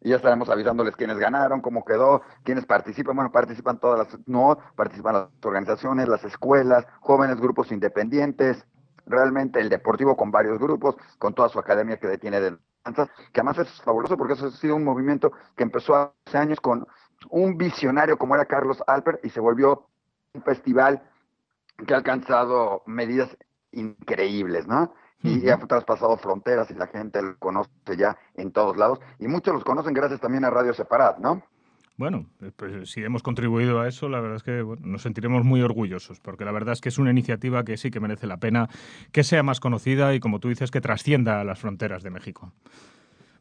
Y 0.00 0.10
ya 0.10 0.16
estaremos 0.16 0.48
avisándoles 0.48 0.96
quiénes 0.96 1.18
ganaron, 1.18 1.60
cómo 1.60 1.84
quedó, 1.84 2.22
quiénes 2.44 2.64
participan. 2.64 3.16
Bueno, 3.16 3.30
participan 3.30 3.78
todas 3.78 3.98
las, 3.98 4.18
no, 4.26 4.58
participan 4.74 5.14
las 5.14 5.28
organizaciones, 5.42 6.08
las 6.08 6.24
escuelas, 6.24 6.86
jóvenes, 7.00 7.40
grupos 7.40 7.70
independientes, 7.72 8.66
realmente 9.06 9.60
el 9.60 9.68
deportivo 9.68 10.16
con 10.16 10.30
varios 10.30 10.58
grupos, 10.58 10.96
con 11.18 11.34
toda 11.34 11.48
su 11.48 11.58
academia 11.58 11.98
que 11.98 12.08
detiene 12.08 12.40
de 12.40 12.56
danza, 12.84 13.08
que 13.32 13.40
además 13.40 13.58
es 13.58 13.82
fabuloso 13.82 14.16
porque 14.16 14.34
eso 14.34 14.46
ha 14.46 14.50
sido 14.50 14.76
un 14.76 14.84
movimiento 14.84 15.32
que 15.56 15.62
empezó 15.62 16.14
hace 16.26 16.38
años 16.38 16.60
con 16.60 16.86
un 17.30 17.56
visionario 17.56 18.18
como 18.18 18.34
era 18.34 18.44
Carlos 18.44 18.82
Alper 18.86 19.20
y 19.22 19.30
se 19.30 19.40
volvió 19.40 19.86
un 20.34 20.42
festival 20.42 21.02
que 21.86 21.94
ha 21.94 21.98
alcanzado 21.98 22.82
medidas 22.86 23.36
increíbles, 23.72 24.66
¿no? 24.66 24.94
Y 25.22 25.48
ha 25.48 25.56
traspasado 25.56 26.18
fronteras 26.18 26.70
y 26.70 26.74
la 26.74 26.86
gente 26.86 27.22
lo 27.22 27.38
conoce 27.38 27.70
ya 27.96 28.18
en 28.34 28.52
todos 28.52 28.76
lados. 28.76 29.00
Y 29.18 29.26
muchos 29.26 29.54
los 29.54 29.64
conocen 29.64 29.94
gracias 29.94 30.20
también 30.20 30.44
a 30.44 30.50
Radio 30.50 30.74
Separat, 30.74 31.16
¿no? 31.16 31.42
Bueno, 31.96 32.26
eh, 32.40 32.50
pues 32.56 32.90
si 32.90 33.04
hemos 33.04 33.22
contribuido 33.22 33.80
a 33.80 33.86
eso, 33.86 34.08
la 34.08 34.20
verdad 34.20 34.36
es 34.36 34.42
que 34.42 34.64
nos 34.80 35.02
sentiremos 35.02 35.44
muy 35.44 35.62
orgullosos, 35.62 36.18
porque 36.18 36.44
la 36.44 36.50
verdad 36.50 36.72
es 36.72 36.80
que 36.80 36.88
es 36.88 36.98
una 36.98 37.10
iniciativa 37.10 37.64
que 37.64 37.76
sí 37.76 37.90
que 37.92 38.00
merece 38.00 38.26
la 38.26 38.38
pena 38.38 38.68
que 39.12 39.22
sea 39.22 39.44
más 39.44 39.60
conocida 39.60 40.12
y, 40.12 40.20
como 40.20 40.40
tú 40.40 40.48
dices, 40.48 40.72
que 40.72 40.80
trascienda 40.80 41.40
a 41.40 41.44
las 41.44 41.60
fronteras 41.60 42.02
de 42.02 42.10
México. 42.10 42.52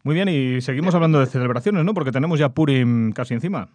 Muy 0.03 0.13
bien, 0.13 0.29
y 0.29 0.61
seguimos 0.61 0.93
hablando 0.93 1.19
de 1.19 1.25
celebraciones, 1.25 1.83
¿no? 1.83 1.93
Porque 1.93 2.11
tenemos 2.11 2.37
ya 2.37 2.49
Purim 2.49 3.11
casi 3.11 3.33
encima. 3.33 3.69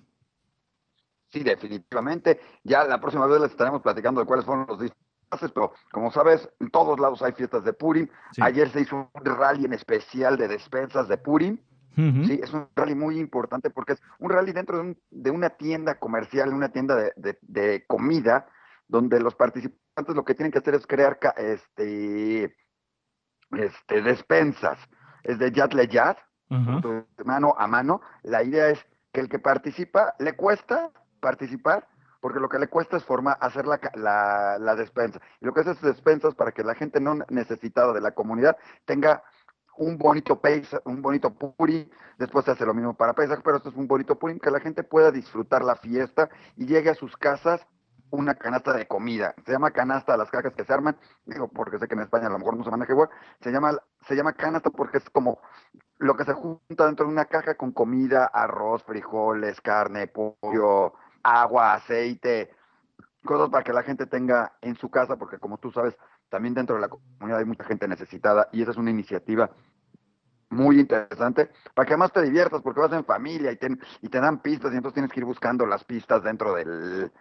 Sí, 1.29 1.43
definitivamente. 1.43 2.39
Ya 2.63 2.85
la 2.85 3.01
próxima 3.01 3.27
vez 3.27 3.41
les 3.41 3.51
estaremos 3.51 3.83
platicando 3.83 4.21
de 4.21 4.27
cuáles 4.27 4.45
fueron 4.45 4.67
los 4.69 4.79
disfraces, 4.79 5.51
pero 5.53 5.73
como 5.91 6.13
sabes, 6.13 6.49
en 6.61 6.71
todos 6.71 7.01
lados 7.01 7.21
hay 7.23 7.33
fiestas 7.33 7.65
de 7.65 7.73
Purim. 7.73 8.09
Ayer 8.41 8.69
se 8.71 8.83
hizo 8.83 9.11
un 9.13 9.25
rally 9.25 9.65
en 9.65 9.73
especial 9.73 10.37
de 10.37 10.49
despensas 10.49 11.09
de 11.09 11.19
Purim 11.19 11.59
Sí, 11.99 12.39
es 12.41 12.53
un 12.53 12.69
rally 12.77 12.95
muy 12.95 13.19
importante 13.19 13.71
porque 13.71 13.95
es 13.95 14.03
un 14.21 14.31
rally 14.31 14.53
dentro 14.53 14.95
de, 15.11 15.31
una 15.33 15.51
tienda 15.51 15.99
comercial, 15.99 16.55
una 16.55 16.69
tienda 16.69 16.95
de, 17.17 17.85
comida, 17.89 18.47
donde 18.87 19.19
los 19.19 19.35
participantes 19.35 20.15
lo 20.15 20.25
que 20.25 20.37
tienen 20.37 20.53
que 20.53 20.61
hacer 20.61 20.77
es 20.77 20.87
crear 20.87 21.19
este, 21.37 22.55
este, 23.51 24.03
despensas. 24.03 24.79
Es 25.25 25.41
de 25.41 25.51
yad 25.51 25.73
le 25.73 25.89
yad, 25.89 26.17
mano 27.25 27.57
a 27.59 27.67
mano. 27.67 28.01
La 28.23 28.45
idea 28.45 28.69
es 28.69 28.79
que 29.13 29.21
el 29.21 29.29
que 29.29 29.41
participa 29.41 30.15
le 30.21 30.35
cuesta 30.35 30.93
participar, 31.19 31.89
porque 32.21 32.39
lo 32.39 32.49
que 32.49 32.61
le 32.61 32.69
cuesta 32.69 32.97
es 32.97 33.05
formar, 33.05 33.39
hacer 33.41 33.67
la, 33.67 33.81
la, 33.95 34.57
la 34.61 34.77
despensa. 34.77 35.21
Y 35.41 35.47
lo 35.47 35.53
que 35.53 35.63
hace 35.63 35.73
es 35.73 35.81
despensas 35.81 36.37
para 36.37 36.53
que 36.53 36.63
la 36.63 36.77
gente 36.77 37.01
no 37.01 37.17
necesitada 37.29 37.93
de 37.93 38.01
la 38.01 38.13
comunidad 38.13 38.57
tenga 38.85 39.25
un 39.79 39.97
bonito 39.97 40.41
Pesach, 40.41 40.81
un 40.85 41.01
bonito 41.01 41.31
Puri, 41.31 41.91
después 42.19 42.45
se 42.45 42.51
hace 42.51 42.67
lo 42.67 42.75
mismo 42.75 42.95
para 42.95 43.15
Pesach, 43.15 43.41
pero 43.43 43.57
esto 43.57 43.71
es 43.71 43.77
un 43.77 43.87
bonito 43.87 44.19
Puri, 44.19 44.39
que 44.39 44.51
la 44.51 44.61
gente 44.61 44.83
pueda 44.83 45.11
disfrutar 45.11 45.65
la 45.65 45.77
fiesta 45.77 46.29
y 46.57 46.67
llegue 46.67 46.91
a 46.91 46.95
sus 46.95 47.17
casas 47.17 47.67
una 48.11 48.35
canasta 48.35 48.73
de 48.73 48.87
comida. 48.87 49.35
Se 49.45 49.53
llama 49.53 49.71
canasta 49.71 50.17
las 50.17 50.31
cajas 50.31 50.55
que 50.55 50.65
se 50.65 50.73
arman, 50.73 50.97
digo, 51.27 51.49
porque 51.49 51.79
sé 51.79 51.87
que 51.87 51.95
en 51.95 52.01
España 52.01 52.27
a 52.27 52.31
lo 52.31 52.39
mejor 52.39 52.57
no 52.57 52.65
se 52.65 52.71
maneja 52.71 52.93
igual, 52.93 53.09
se 53.41 53.51
llama, 53.51 53.73
se 54.07 54.17
llama 54.17 54.33
canasta 54.33 54.71
porque 54.71 54.99
es 54.99 55.11
como 55.11 55.39
lo 55.99 56.17
que 56.17 56.25
se 56.25 56.33
junta 56.33 56.87
dentro 56.87 57.07
de 57.07 57.13
una 57.13 57.27
caja 57.27 57.55
con 57.57 57.73
comida, 57.73 58.27
arroz, 58.27 58.83
frijoles, 58.85 59.61
carne, 59.61 60.09
pollo, 60.09 60.95
agua, 61.23 61.75
aceite, 61.75 62.51
cosas 63.25 63.51
para 63.51 63.65
que 63.65 63.73
la 63.73 63.83
gente 63.83 64.07
tenga 64.07 64.55
en 64.63 64.77
su 64.77 64.91
casa, 64.91 65.17
porque 65.17 65.39
como 65.39 65.59
tú 65.59 65.71
sabes, 65.71 65.97
también 66.29 66.55
dentro 66.55 66.77
de 66.77 66.83
la 66.83 66.89
comunidad 66.89 67.39
hay 67.39 67.45
mucha 67.45 67.65
gente 67.65 67.89
necesitada 67.89 68.49
y 68.53 68.63
esa 68.63 68.71
es 68.71 68.77
una 68.77 68.91
iniciativa 68.91 69.51
muy 70.51 70.81
interesante 70.81 71.51
para 71.75 71.87
que 71.87 71.93
además 71.95 72.13
te 72.13 72.23
diviertas 72.23 72.63
porque 72.63 72.81
vas 72.81 72.93
en 72.93 73.05
familia 73.05 73.53
y 73.53 73.57
te, 73.57 73.69
y 74.03 74.09
te 74.09 74.21
dan 74.21 74.41
pistas 74.41 74.73
y 74.73 74.77
entonces 74.77 74.95
tienes 74.95 75.13
que 75.13 75.21
ir 75.21 75.27
buscando 75.27 75.67
las 75.67 75.85
pistas 75.85 76.23
dentro 76.23 76.55
del, 76.55 77.13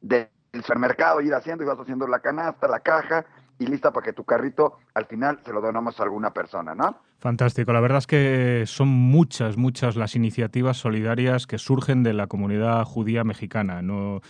del 0.00 0.28
supermercado, 0.52 1.20
ir 1.20 1.34
haciendo 1.34 1.64
y 1.64 1.66
vas 1.66 1.78
haciendo 1.78 2.06
la 2.06 2.20
canasta, 2.20 2.68
la 2.68 2.80
caja 2.80 3.24
y 3.58 3.66
lista 3.66 3.92
para 3.92 4.04
que 4.04 4.12
tu 4.12 4.24
carrito 4.24 4.78
al 4.94 5.06
final 5.06 5.38
se 5.44 5.52
lo 5.52 5.60
donamos 5.60 5.98
a 6.00 6.02
alguna 6.02 6.32
persona, 6.32 6.74
¿no? 6.74 6.98
Fantástico. 7.18 7.72
La 7.72 7.80
verdad 7.80 7.98
es 7.98 8.06
que 8.06 8.64
son 8.66 8.88
muchas, 8.88 9.56
muchas 9.56 9.94
las 9.94 10.16
iniciativas 10.16 10.76
solidarias 10.76 11.46
que 11.46 11.58
surgen 11.58 12.02
de 12.02 12.14
la 12.14 12.26
comunidad 12.26 12.84
judía 12.84 13.22
mexicana. 13.22 13.80
No, 13.80 14.20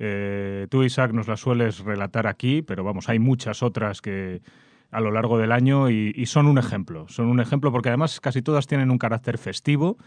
eh, 0.00 0.66
tú, 0.70 0.82
Isaac, 0.82 1.12
nos 1.12 1.28
las 1.28 1.40
sueles 1.40 1.78
relatar 1.78 2.26
aquí, 2.26 2.62
pero 2.62 2.82
vamos, 2.82 3.08
hay 3.08 3.20
muchas 3.20 3.62
otras 3.62 4.00
que 4.00 4.42
a 4.94 5.00
lo 5.00 5.10
largo 5.10 5.38
del 5.38 5.50
año 5.50 5.90
y, 5.90 6.24
son 6.26 6.46
un 6.46 6.56
ejemplo. 6.56 7.06
Son 7.08 7.26
un 7.26 7.40
ejemplo 7.40 7.72
porque 7.72 7.88
además 7.88 8.20
casi 8.20 8.42
todas 8.42 8.68
tienen 8.68 8.92
un 8.92 8.98
carácter 8.98 9.38
festivo 9.38 9.98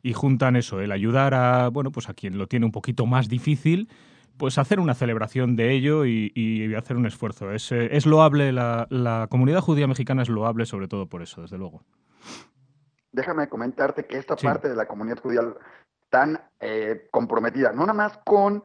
y 0.00 0.12
juntan 0.12 0.54
eso, 0.54 0.80
el 0.80 0.92
ayudar 0.92 1.34
a, 1.34 1.68
bueno, 1.68 1.90
pues 1.90 2.08
a 2.08 2.14
quien 2.14 2.38
lo 2.38 2.46
tiene 2.46 2.64
un 2.64 2.70
poquito 2.70 3.04
más 3.04 3.28
difícil, 3.28 3.88
pues 4.36 4.56
hacer 4.56 4.78
una 4.78 4.94
celebración 4.94 5.56
de 5.56 5.72
ello 5.72 6.06
y, 6.06 6.72
hacer 6.76 6.96
un 6.96 7.06
esfuerzo. 7.06 7.50
Es, 7.50 7.72
eh, 7.72 7.88
es 7.90 8.06
loable, 8.06 8.52
la, 8.52 9.26
comunidad 9.28 9.60
judía 9.60 9.88
mexicana 9.88 10.22
es 10.22 10.28
loable 10.28 10.66
sobre 10.66 10.86
todo 10.86 11.08
por 11.08 11.20
eso, 11.20 11.42
desde 11.42 11.58
luego. 11.58 11.82
Déjame 13.10 13.48
comentarte 13.48 14.06
que 14.06 14.18
esta 14.18 14.36
parte 14.36 14.68
de 14.68 14.76
la 14.76 14.86
comunidad 14.86 15.18
judía 15.18 15.40
tan 16.10 16.40
eh, 16.60 17.08
comprometida, 17.10 17.72
no 17.72 17.80
nada 17.80 17.94
más 17.94 18.18
con 18.24 18.62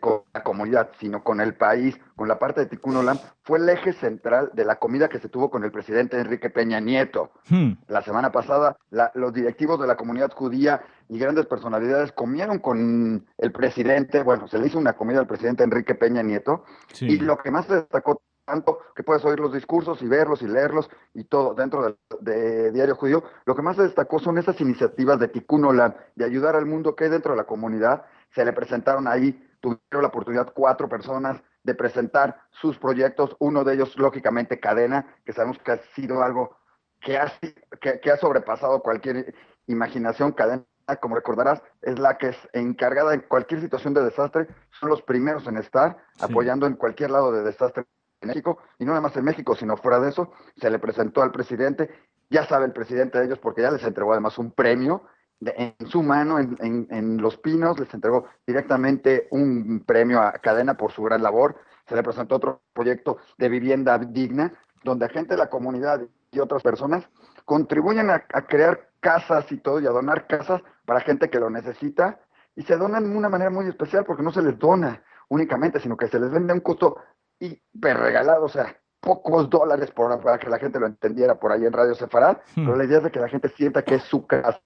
con 0.00 0.22
la 0.32 0.42
comunidad, 0.42 0.90
sino 0.98 1.22
con 1.22 1.40
el 1.40 1.54
país, 1.54 1.98
con 2.16 2.28
la 2.28 2.38
parte 2.38 2.60
de 2.60 2.66
Tikkun 2.66 2.96
Olam, 2.96 3.18
fue 3.42 3.58
el 3.58 3.68
eje 3.68 3.92
central 3.92 4.50
de 4.52 4.64
la 4.64 4.76
comida 4.76 5.08
que 5.08 5.18
se 5.18 5.28
tuvo 5.28 5.50
con 5.50 5.64
el 5.64 5.70
presidente 5.70 6.18
Enrique 6.18 6.50
Peña 6.50 6.80
Nieto. 6.80 7.30
Hmm. 7.48 7.72
La 7.88 8.02
semana 8.02 8.32
pasada, 8.32 8.76
los 9.14 9.32
directivos 9.32 9.80
de 9.80 9.86
la 9.86 9.96
comunidad 9.96 10.32
judía 10.32 10.82
y 11.08 11.18
grandes 11.18 11.46
personalidades 11.46 12.12
comieron 12.12 12.58
con 12.58 13.26
el 13.38 13.52
presidente, 13.52 14.22
bueno, 14.22 14.48
se 14.48 14.58
le 14.58 14.66
hizo 14.66 14.78
una 14.78 14.94
comida 14.94 15.20
al 15.20 15.26
presidente 15.26 15.64
Enrique 15.64 15.94
Peña 15.94 16.22
Nieto, 16.22 16.64
y 17.00 17.18
lo 17.18 17.38
que 17.38 17.50
más 17.50 17.66
se 17.66 17.74
destacó 17.76 18.22
tanto 18.50 18.80
que 18.96 19.04
puedes 19.04 19.24
oír 19.24 19.38
los 19.38 19.52
discursos 19.52 20.02
y 20.02 20.08
verlos 20.08 20.42
y 20.42 20.48
leerlos 20.48 20.90
y 21.14 21.24
todo 21.24 21.54
dentro 21.54 21.96
de, 22.20 22.72
Diario 22.72 22.96
Judío, 22.96 23.22
lo 23.44 23.54
que 23.54 23.62
más 23.62 23.76
se 23.76 23.82
destacó 23.82 24.18
son 24.18 24.38
esas 24.38 24.60
iniciativas 24.60 25.20
de 25.20 25.28
Tikkun 25.28 25.64
Olam, 25.64 25.94
de 26.16 26.24
ayudar 26.24 26.56
al 26.56 26.66
mundo 26.66 26.96
que 26.96 27.04
hay 27.04 27.10
dentro 27.10 27.32
de 27.32 27.38
la 27.38 27.44
comunidad. 27.44 28.04
Se 28.34 28.44
le 28.44 28.52
presentaron 28.52 29.06
ahí 29.06 29.46
tuvieron 29.60 30.02
la 30.02 30.08
oportunidad 30.08 30.52
cuatro 30.54 30.88
personas 30.88 31.42
de 31.62 31.74
presentar 31.74 32.40
sus 32.50 32.78
proyectos, 32.78 33.36
uno 33.38 33.64
de 33.64 33.74
ellos, 33.74 33.96
lógicamente, 33.96 34.60
Cadena, 34.60 35.14
que 35.24 35.32
sabemos 35.32 35.58
que 35.58 35.72
ha 35.72 35.78
sido 35.94 36.22
algo 36.22 36.56
que 37.00 37.18
ha, 37.18 37.32
que, 37.80 38.10
ha 38.10 38.16
sobrepasado 38.16 38.80
cualquier 38.80 39.34
imaginación. 39.66 40.32
Cadena, 40.32 40.64
como 41.00 41.14
recordarás, 41.14 41.62
es 41.82 41.98
la 41.98 42.18
que 42.18 42.28
es 42.28 42.48
encargada 42.52 43.14
en 43.14 43.20
cualquier 43.20 43.60
situación 43.60 43.94
de 43.94 44.04
desastre, 44.04 44.48
son 44.78 44.88
los 44.88 45.02
primeros 45.02 45.46
en 45.46 45.56
estar 45.56 45.98
apoyando 46.20 46.66
en 46.66 46.74
cualquier 46.74 47.10
lado 47.10 47.32
de 47.32 47.42
desastre 47.42 47.84
en 48.20 48.28
México, 48.28 48.58
y 48.78 48.84
no 48.84 48.90
nada 48.90 49.00
más 49.00 49.16
en 49.16 49.24
México, 49.24 49.54
sino 49.54 49.76
fuera 49.76 50.00
de 50.00 50.10
eso, 50.10 50.32
se 50.56 50.70
le 50.70 50.78
presentó 50.78 51.22
al 51.22 51.32
presidente, 51.32 51.90
ya 52.28 52.44
sabe 52.46 52.66
el 52.66 52.72
presidente 52.72 53.18
de 53.18 53.26
ellos 53.26 53.38
porque 53.38 53.62
ya 53.62 53.70
les 53.70 53.82
entregó 53.82 54.12
además 54.12 54.38
un 54.38 54.52
premio, 54.52 55.04
en 55.40 55.74
su 55.86 56.02
mano, 56.02 56.38
en, 56.38 57.16
Los 57.18 57.36
Pinos, 57.38 57.78
les 57.78 57.92
entregó 57.94 58.26
directamente 58.46 59.26
un 59.30 59.82
premio 59.86 60.20
a 60.20 60.32
Cadena 60.32 60.76
por 60.76 60.92
su 60.92 61.02
gran 61.02 61.22
labor. 61.22 61.56
Se 61.88 61.96
le 61.96 62.02
presentó 62.02 62.36
otro 62.36 62.62
proyecto 62.72 63.18
de 63.38 63.48
vivienda 63.48 63.98
digna, 63.98 64.52
donde 64.84 65.08
gente 65.08 65.34
de 65.34 65.38
la 65.38 65.48
comunidad 65.48 66.02
y 66.30 66.38
otras 66.38 66.62
personas 66.62 67.08
contribuyen 67.44 68.10
a, 68.10 68.20
crear 68.20 68.90
casas 69.00 69.50
y 69.50 69.56
todo, 69.56 69.80
y 69.80 69.86
a 69.86 69.90
donar 69.90 70.26
casas 70.26 70.62
para 70.84 71.00
gente 71.00 71.30
que 71.30 71.40
lo 71.40 71.48
necesita, 71.48 72.20
y 72.54 72.62
se 72.62 72.76
donan 72.76 73.10
de 73.10 73.16
una 73.16 73.28
manera 73.28 73.50
muy 73.50 73.66
especial 73.66 74.04
porque 74.04 74.22
no 74.22 74.32
se 74.32 74.42
les 74.42 74.58
dona 74.58 75.02
únicamente, 75.28 75.80
sino 75.80 75.96
que 75.96 76.08
se 76.08 76.20
les 76.20 76.30
vende 76.30 76.52
a 76.52 76.54
un 76.54 76.60
costo 76.60 76.98
hiper 77.38 77.96
regalado, 77.96 78.44
o 78.44 78.48
sea, 78.48 78.76
pocos 79.00 79.48
dólares 79.48 79.90
por, 79.90 80.20
para 80.20 80.38
que 80.38 80.50
la 80.50 80.58
gente 80.58 80.78
lo 80.78 80.86
entendiera 80.86 81.40
por 81.40 81.52
ahí 81.52 81.64
en 81.64 81.72
Radio 81.72 81.94
Sefarad, 81.94 82.38
hmm. 82.54 82.66
pero 82.66 82.76
la 82.76 82.84
idea 82.84 82.98
es 82.98 83.04
de 83.04 83.10
que 83.10 83.20
la 83.20 83.28
gente 83.28 83.48
sienta 83.48 83.82
que 83.82 83.94
es 83.94 84.02
su 84.02 84.26
casa 84.26 84.60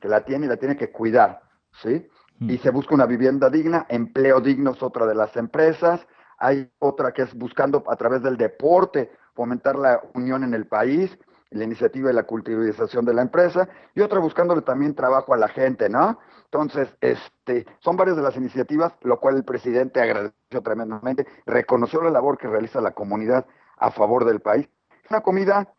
que 0.00 0.08
la 0.08 0.24
tiene 0.24 0.46
y 0.46 0.48
la 0.48 0.56
tiene 0.56 0.76
que 0.76 0.90
cuidar, 0.90 1.42
¿sí? 1.82 2.06
Mm. 2.38 2.50
Y 2.50 2.58
se 2.58 2.70
busca 2.70 2.94
una 2.94 3.06
vivienda 3.06 3.50
digna, 3.50 3.86
empleo 3.88 4.40
digno 4.40 4.72
es 4.72 4.82
otra 4.82 5.06
de 5.06 5.14
las 5.14 5.36
empresas, 5.36 6.06
hay 6.38 6.70
otra 6.78 7.12
que 7.12 7.22
es 7.22 7.34
buscando 7.34 7.82
a 7.88 7.96
través 7.96 8.22
del 8.22 8.36
deporte 8.36 9.10
fomentar 9.34 9.76
la 9.76 10.00
unión 10.14 10.44
en 10.44 10.54
el 10.54 10.66
país, 10.66 11.16
la 11.50 11.64
iniciativa 11.64 12.08
de 12.08 12.14
la 12.14 12.24
culturalización 12.24 13.04
de 13.04 13.14
la 13.14 13.22
empresa, 13.22 13.68
y 13.94 14.00
otra 14.00 14.18
buscándole 14.18 14.62
también 14.62 14.94
trabajo 14.94 15.34
a 15.34 15.36
la 15.36 15.48
gente, 15.48 15.88
¿no? 15.88 16.18
Entonces, 16.44 16.88
este, 17.00 17.66
son 17.80 17.96
varias 17.96 18.16
de 18.16 18.22
las 18.22 18.36
iniciativas, 18.36 18.92
lo 19.02 19.20
cual 19.20 19.36
el 19.36 19.44
presidente 19.44 20.00
agradeció 20.00 20.62
tremendamente, 20.62 21.26
reconoció 21.44 22.02
la 22.02 22.10
labor 22.10 22.38
que 22.38 22.48
realiza 22.48 22.80
la 22.80 22.92
comunidad 22.92 23.46
a 23.76 23.90
favor 23.90 24.24
del 24.24 24.40
país. 24.40 24.68
Es 25.04 25.10
una 25.10 25.20
comida 25.20 25.74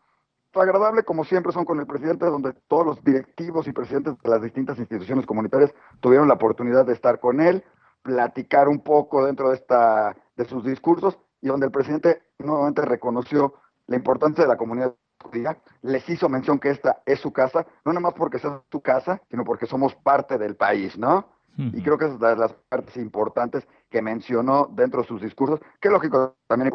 agradable, 0.54 1.02
como 1.02 1.24
siempre 1.24 1.52
son 1.52 1.64
con 1.64 1.78
el 1.78 1.86
presidente, 1.86 2.26
donde 2.26 2.52
todos 2.68 2.86
los 2.86 3.04
directivos 3.04 3.66
y 3.68 3.72
presidentes 3.72 4.14
de 4.22 4.30
las 4.30 4.42
distintas 4.42 4.78
instituciones 4.78 5.26
comunitarias 5.26 5.72
tuvieron 6.00 6.28
la 6.28 6.34
oportunidad 6.34 6.86
de 6.86 6.94
estar 6.94 7.20
con 7.20 7.40
él, 7.40 7.64
platicar 8.02 8.68
un 8.68 8.80
poco 8.80 9.26
dentro 9.26 9.50
de, 9.50 9.56
esta, 9.56 10.16
de 10.36 10.44
sus 10.46 10.64
discursos 10.64 11.18
y 11.40 11.48
donde 11.48 11.66
el 11.66 11.72
presidente 11.72 12.22
nuevamente 12.38 12.82
reconoció 12.82 13.54
la 13.86 13.96
importancia 13.96 14.44
de 14.44 14.48
la 14.48 14.56
comunidad 14.56 14.94
judía, 15.22 15.58
les 15.82 16.08
hizo 16.08 16.28
mención 16.28 16.58
que 16.58 16.70
esta 16.70 17.02
es 17.04 17.20
su 17.20 17.32
casa, 17.32 17.66
no 17.84 17.92
nada 17.92 18.00
más 18.00 18.14
porque 18.14 18.38
sea 18.38 18.62
su 18.70 18.80
casa, 18.80 19.20
sino 19.30 19.44
porque 19.44 19.66
somos 19.66 19.94
parte 19.96 20.38
del 20.38 20.56
país, 20.56 20.96
¿no? 20.96 21.26
Y 21.60 21.82
creo 21.82 21.98
que 21.98 22.04
es 22.04 22.20
de 22.20 22.36
las 22.36 22.52
partes 22.68 22.96
importantes 22.98 23.66
que 23.90 24.00
mencionó 24.00 24.70
dentro 24.72 25.02
de 25.02 25.08
sus 25.08 25.20
discursos, 25.20 25.58
que 25.80 25.90
lógico 25.90 26.36
también 26.46 26.70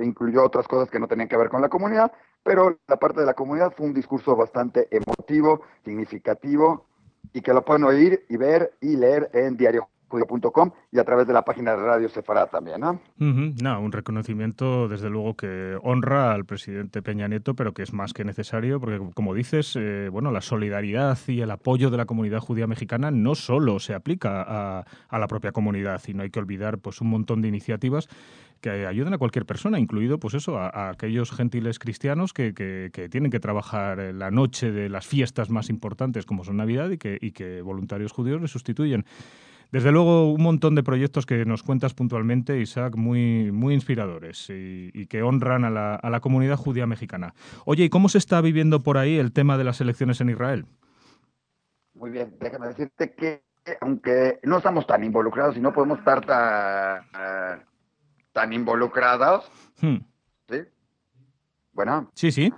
incluyó 0.00 0.44
otras 0.44 0.68
cosas 0.68 0.88
que 0.88 1.00
no 1.00 1.08
tenían 1.08 1.28
que 1.28 1.36
ver 1.36 1.48
con 1.48 1.60
la 1.60 1.68
comunidad, 1.68 2.12
pero 2.42 2.78
la 2.88 2.96
parte 2.96 3.20
de 3.20 3.26
la 3.26 3.34
comunidad 3.34 3.72
fue 3.76 3.86
un 3.86 3.94
discurso 3.94 4.34
bastante 4.36 4.88
emotivo, 4.90 5.62
significativo, 5.84 6.86
y 7.32 7.40
que 7.40 7.52
lo 7.52 7.64
pueden 7.64 7.84
oír 7.84 8.24
y 8.28 8.36
ver 8.36 8.76
y 8.80 8.96
leer 8.96 9.30
en 9.32 9.56
Diario 9.56 9.88
y 10.90 10.98
a 10.98 11.04
través 11.04 11.26
de 11.26 11.32
la 11.32 11.44
página 11.44 11.72
de 11.72 11.82
Radio 11.82 12.08
Sefará 12.08 12.46
también, 12.46 12.80
¿no? 12.80 13.00
no, 13.18 13.80
un 13.80 13.92
reconocimiento 13.92 14.88
desde 14.88 15.10
luego 15.10 15.36
que 15.36 15.78
honra 15.82 16.32
al 16.32 16.44
presidente 16.44 17.02
Peña 17.02 17.28
Nieto, 17.28 17.54
pero 17.54 17.72
que 17.72 17.82
es 17.82 17.92
más 17.92 18.12
que 18.12 18.24
necesario 18.24 18.80
porque, 18.80 19.00
como 19.14 19.34
dices, 19.34 19.76
eh, 19.76 20.08
bueno, 20.10 20.30
la 20.30 20.40
solidaridad 20.40 21.18
y 21.26 21.40
el 21.40 21.50
apoyo 21.50 21.90
de 21.90 21.96
la 21.96 22.06
comunidad 22.06 22.40
judía 22.40 22.66
mexicana 22.66 23.10
no 23.10 23.34
solo 23.34 23.78
se 23.78 23.94
aplica 23.94 24.42
a, 24.42 25.18
la 25.18 25.26
propia 25.28 25.52
comunidad, 25.52 26.00
sino 26.00 26.22
hay 26.22 26.30
que 26.30 26.38
olvidar 26.38 26.78
pues 26.78 27.00
un 27.00 27.08
montón 27.10 27.42
de 27.42 27.48
iniciativas 27.48 28.08
que 28.60 28.86
ayuden 28.86 29.14
a 29.14 29.18
cualquier 29.18 29.44
persona, 29.44 29.80
incluido 29.80 30.18
pues 30.18 30.34
eso, 30.34 30.58
a, 30.58 30.90
aquellos 30.90 31.32
gentiles 31.32 31.78
cristianos 31.78 32.32
que, 32.32 32.52
tienen 33.10 33.30
que 33.30 33.40
trabajar 33.40 33.98
la 34.14 34.30
noche 34.30 34.70
de 34.70 34.88
las 34.88 35.06
fiestas 35.06 35.50
más 35.50 35.68
importantes 35.68 36.26
como 36.26 36.44
son 36.44 36.58
Navidad 36.58 36.90
y 36.90 36.98
que 37.32 37.62
voluntarios 37.62 38.12
judíos 38.12 38.40
les 38.40 38.50
sustituyen. 38.50 39.04
Desde 39.72 39.90
luego, 39.90 40.30
un 40.30 40.42
montón 40.42 40.74
de 40.74 40.82
proyectos 40.82 41.24
que 41.24 41.46
nos 41.46 41.62
cuentas 41.62 41.94
puntualmente, 41.94 42.60
Isaac, 42.60 42.94
muy, 42.94 43.50
muy 43.50 43.72
inspiradores 43.72 44.48
y, 44.50 45.06
que 45.06 45.22
honran 45.22 45.64
a 45.64 45.70
la, 45.70 45.94
a 45.94 46.10
la, 46.10 46.20
comunidad 46.20 46.56
judía 46.56 46.86
mexicana. 46.86 47.34
Oye, 47.64 47.84
¿y 47.84 47.88
cómo 47.88 48.10
se 48.10 48.18
está 48.18 48.40
viviendo 48.42 48.80
por 48.80 48.98
ahí 48.98 49.16
el 49.16 49.32
tema 49.32 49.56
de 49.56 49.64
las 49.64 49.80
elecciones 49.80 50.20
en 50.20 50.28
Israel? 50.28 50.66
Muy 51.94 52.10
bien, 52.10 52.36
déjame 52.38 52.68
decirte 52.68 53.14
que 53.14 53.42
aunque 53.80 54.40
no 54.42 54.58
estamos 54.58 54.86
tan 54.86 55.04
involucrados 55.04 55.56
y 55.56 55.60
no 55.60 55.72
podemos 55.72 55.98
estar 55.98 56.24
tan, 56.24 57.64
tan 58.32 58.52
involucrados, 58.52 59.50
hmm. 59.80 59.96
¿sí? 60.48 60.58
Bueno. 61.72 62.10
Sí, 62.14 62.30
sí. 62.30 62.52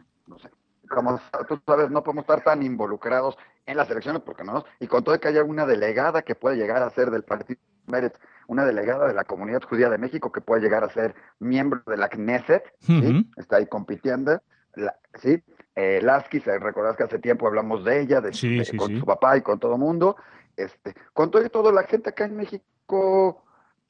Como 0.88 1.20
tú 1.48 1.60
sabes, 1.66 1.90
no 1.90 2.02
podemos 2.02 2.22
estar 2.24 2.42
tan 2.42 2.62
involucrados 2.62 3.36
en 3.66 3.76
las 3.76 3.90
elecciones, 3.90 4.22
porque 4.22 4.44
no, 4.44 4.64
y 4.80 4.86
con 4.86 5.02
todo 5.04 5.18
que 5.18 5.28
haya 5.28 5.42
una 5.42 5.66
delegada 5.66 6.22
que 6.22 6.34
puede 6.34 6.56
llegar 6.56 6.82
a 6.82 6.90
ser 6.90 7.10
del 7.10 7.24
partido 7.24 7.60
Meretz, 7.86 8.18
una 8.46 8.64
delegada 8.64 9.06
de 9.06 9.14
la 9.14 9.24
comunidad 9.24 9.62
judía 9.62 9.88
de 9.88 9.98
México 9.98 10.32
que 10.32 10.40
puede 10.40 10.62
llegar 10.62 10.84
a 10.84 10.90
ser 10.90 11.14
miembro 11.38 11.82
de 11.86 11.96
la 11.96 12.08
Knesset, 12.08 12.64
está 13.36 13.56
ahí 13.56 13.66
compitiendo, 13.66 14.40
¿sí? 15.14 15.42
Eh, 15.76 16.00
Lasky, 16.02 16.38
recordás 16.38 16.96
que 16.96 17.02
hace 17.02 17.18
tiempo 17.18 17.46
hablamos 17.46 17.84
de 17.84 18.00
ella, 18.00 18.20
de, 18.20 18.30
con 18.76 18.98
su 18.98 19.04
papá 19.04 19.36
y 19.36 19.42
con 19.42 19.58
todo 19.58 19.74
el 19.74 19.80
mundo, 19.80 20.16
este, 20.56 20.94
con 21.12 21.30
todo 21.30 21.44
y 21.44 21.48
todo 21.48 21.72
la 21.72 21.82
gente 21.84 22.10
acá 22.10 22.26
en 22.26 22.36
México 22.36 23.43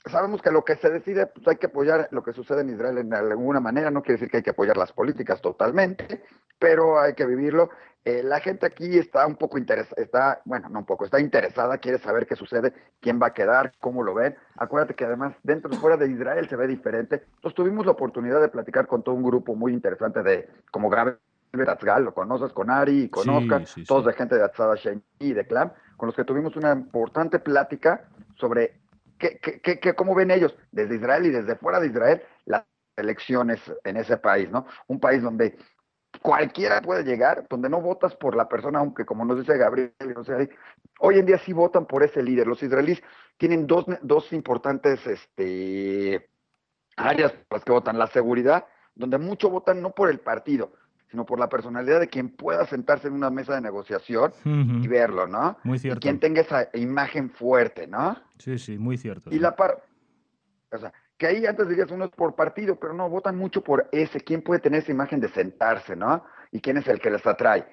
sabemos 0.06 0.42
que 0.42 0.50
lo 0.50 0.64
que 0.64 0.76
se 0.76 0.90
decide, 0.90 1.26
pues 1.26 1.46
hay 1.48 1.56
que 1.56 1.66
apoyar 1.66 2.08
lo 2.10 2.22
que 2.22 2.32
sucede 2.32 2.60
en 2.60 2.70
Israel 2.70 2.98
en 2.98 3.14
alguna 3.14 3.60
manera, 3.60 3.90
no 3.90 4.02
quiere 4.02 4.14
decir 4.14 4.30
que 4.30 4.38
hay 4.38 4.42
que 4.42 4.50
apoyar 4.50 4.76
las 4.76 4.92
políticas 4.92 5.40
totalmente, 5.40 6.22
pero 6.58 7.00
hay 7.00 7.14
que 7.14 7.26
vivirlo. 7.26 7.70
Eh, 8.04 8.22
la 8.22 8.38
gente 8.40 8.66
aquí 8.66 8.98
está 8.98 9.26
un 9.26 9.36
poco 9.36 9.56
interesada, 9.56 10.02
está, 10.02 10.42
bueno, 10.44 10.68
no 10.68 10.80
un 10.80 10.84
poco, 10.84 11.06
está 11.06 11.20
interesada, 11.20 11.78
quiere 11.78 11.98
saber 11.98 12.26
qué 12.26 12.36
sucede, 12.36 12.74
quién 13.00 13.18
va 13.20 13.28
a 13.28 13.32
quedar, 13.34 13.72
cómo 13.80 14.02
lo 14.02 14.12
ven. 14.12 14.36
Acuérdate 14.56 14.94
que 14.94 15.06
además 15.06 15.34
dentro 15.42 15.72
y 15.72 15.76
fuera 15.76 15.96
de 15.96 16.10
Israel 16.10 16.46
se 16.48 16.56
ve 16.56 16.66
diferente. 16.66 17.22
Entonces 17.36 17.54
tuvimos 17.54 17.86
la 17.86 17.92
oportunidad 17.92 18.42
de 18.42 18.48
platicar 18.48 18.86
con 18.86 19.02
todo 19.02 19.14
un 19.14 19.22
grupo 19.22 19.54
muy 19.54 19.72
interesante 19.72 20.22
de, 20.22 20.50
como 20.70 20.90
Gabriel 20.90 21.18
Atzgal, 21.66 22.04
lo 22.04 22.12
conoces 22.12 22.52
con 22.52 22.70
Ari 22.70 23.04
y 23.04 23.08
con 23.08 23.26
Oscar, 23.30 23.64
todos 23.86 24.04
de 24.04 24.12
gente 24.12 24.34
de 24.34 24.44
Atzada 24.44 24.74
Shen 24.74 25.02
y 25.18 25.32
de 25.32 25.46
Clam, 25.46 25.72
con 25.96 26.08
los 26.08 26.16
que 26.16 26.24
tuvimos 26.24 26.56
una 26.56 26.72
importante 26.72 27.38
plática 27.38 28.04
sobre 28.36 28.80
qué, 29.18 29.38
qué, 29.38 29.80
qué, 29.80 29.94
cómo 29.94 30.14
ven 30.14 30.30
ellos 30.30 30.54
desde 30.72 30.96
Israel 30.96 31.26
y 31.26 31.30
desde 31.30 31.56
fuera 31.56 31.80
de 31.80 31.88
Israel 31.88 32.22
las 32.44 32.64
elecciones 32.96 33.60
en 33.84 33.96
ese 33.96 34.16
país, 34.16 34.50
¿no? 34.50 34.66
Un 34.86 35.00
país 35.00 35.22
donde 35.22 35.56
cualquiera 36.22 36.80
puede 36.80 37.04
llegar, 37.04 37.46
donde 37.48 37.68
no 37.68 37.80
votas 37.80 38.14
por 38.16 38.36
la 38.36 38.48
persona, 38.48 38.78
aunque 38.78 39.04
como 39.04 39.24
nos 39.24 39.38
dice 39.38 39.56
Gabriel, 39.58 39.92
hoy 41.00 41.18
en 41.18 41.26
día 41.26 41.38
sí 41.38 41.52
votan 41.52 41.86
por 41.86 42.02
ese 42.02 42.22
líder. 42.22 42.46
Los 42.46 42.62
israelíes 42.62 43.02
tienen 43.36 43.66
dos, 43.66 43.84
dos 44.02 44.32
importantes 44.32 45.06
este, 45.06 46.28
áreas 46.96 47.32
por 47.32 47.58
las 47.58 47.64
que 47.64 47.72
votan. 47.72 47.98
La 47.98 48.06
seguridad, 48.08 48.66
donde 48.94 49.18
mucho 49.18 49.50
votan 49.50 49.82
no 49.82 49.90
por 49.90 50.10
el 50.10 50.20
partido, 50.20 50.72
sino 51.14 51.24
por 51.24 51.38
la 51.38 51.48
personalidad 51.48 52.00
de 52.00 52.08
quien 52.08 52.28
pueda 52.28 52.66
sentarse 52.66 53.06
en 53.06 53.14
una 53.14 53.30
mesa 53.30 53.54
de 53.54 53.60
negociación 53.60 54.32
y 54.44 54.88
verlo, 54.88 55.28
¿no? 55.28 55.56
Muy 55.62 55.78
cierto. 55.78 55.98
Y 55.98 56.00
quien 56.00 56.18
tenga 56.18 56.40
esa 56.40 56.68
imagen 56.74 57.30
fuerte, 57.30 57.86
¿no? 57.86 58.16
Sí, 58.38 58.58
sí, 58.58 58.78
muy 58.78 58.98
cierto. 58.98 59.30
Y 59.32 59.38
la 59.38 59.54
par... 59.54 59.80
O 60.72 60.76
sea, 60.76 60.92
que 61.16 61.28
ahí 61.28 61.46
antes 61.46 61.68
dirías 61.68 61.88
uno 61.92 62.06
es 62.06 62.10
por 62.10 62.34
partido, 62.34 62.80
pero 62.80 62.94
no, 62.94 63.08
votan 63.08 63.38
mucho 63.38 63.62
por 63.62 63.88
ese, 63.92 64.22
quién 64.22 64.42
puede 64.42 64.58
tener 64.58 64.82
esa 64.82 64.90
imagen 64.90 65.20
de 65.20 65.28
sentarse, 65.28 65.94
¿no? 65.94 66.24
Y 66.50 66.60
quién 66.60 66.78
es 66.78 66.88
el 66.88 66.98
que 66.98 67.10
les 67.10 67.24
atrae. 67.24 67.64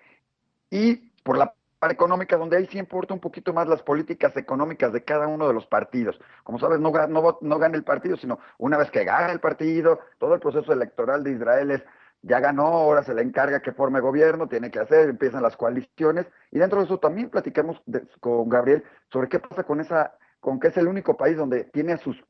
Y 0.69 0.97
por 1.23 1.35
la 1.35 1.55
parte 1.79 1.95
económica, 1.95 2.37
donde 2.37 2.57
ahí 2.57 2.67
sí 2.67 2.77
importa 2.77 3.15
un 3.15 3.19
poquito 3.19 3.53
más 3.53 3.67
las 3.67 3.81
políticas 3.81 4.37
económicas 4.37 4.93
de 4.93 5.03
cada 5.03 5.25
uno 5.25 5.47
de 5.47 5.55
los 5.55 5.65
partidos. 5.65 6.21
Como 6.43 6.59
sabes, 6.59 6.79
no, 6.79 6.91
no, 7.07 7.39
no 7.41 7.57
gana 7.57 7.75
el 7.75 7.83
partido, 7.83 8.17
sino 8.17 8.37
una 8.59 8.77
vez 8.77 8.91
que 8.91 9.03
gana 9.03 9.31
el 9.31 9.39
partido, 9.39 9.99
todo 10.19 10.35
el 10.35 10.39
proceso 10.39 10.71
electoral 10.71 11.23
de 11.23 11.31
Israel 11.31 11.71
es, 11.71 11.81
ya 12.21 12.39
ganó, 12.39 12.67
ahora 12.67 13.03
se 13.03 13.13
le 13.13 13.21
encarga 13.21 13.61
que 13.61 13.71
forme 13.71 13.99
gobierno, 13.99 14.47
tiene 14.47 14.69
que 14.69 14.79
hacer, 14.79 15.09
empiezan 15.09 15.43
las 15.43 15.57
coaliciones, 15.57 16.27
y 16.51 16.59
dentro 16.59 16.79
de 16.79 16.85
eso 16.85 16.99
también 16.99 17.29
platicamos 17.29 17.81
con 18.19 18.47
Gabriel 18.49 18.83
sobre 19.11 19.27
qué 19.27 19.39
pasa 19.39 19.63
con 19.63 19.79
esa, 19.79 20.15
con 20.39 20.59
que 20.59 20.67
es 20.67 20.77
el 20.77 20.87
único 20.87 21.17
país 21.17 21.37
donde 21.37 21.65
tiene 21.65 21.93
a 21.93 21.97
sus 21.97 22.23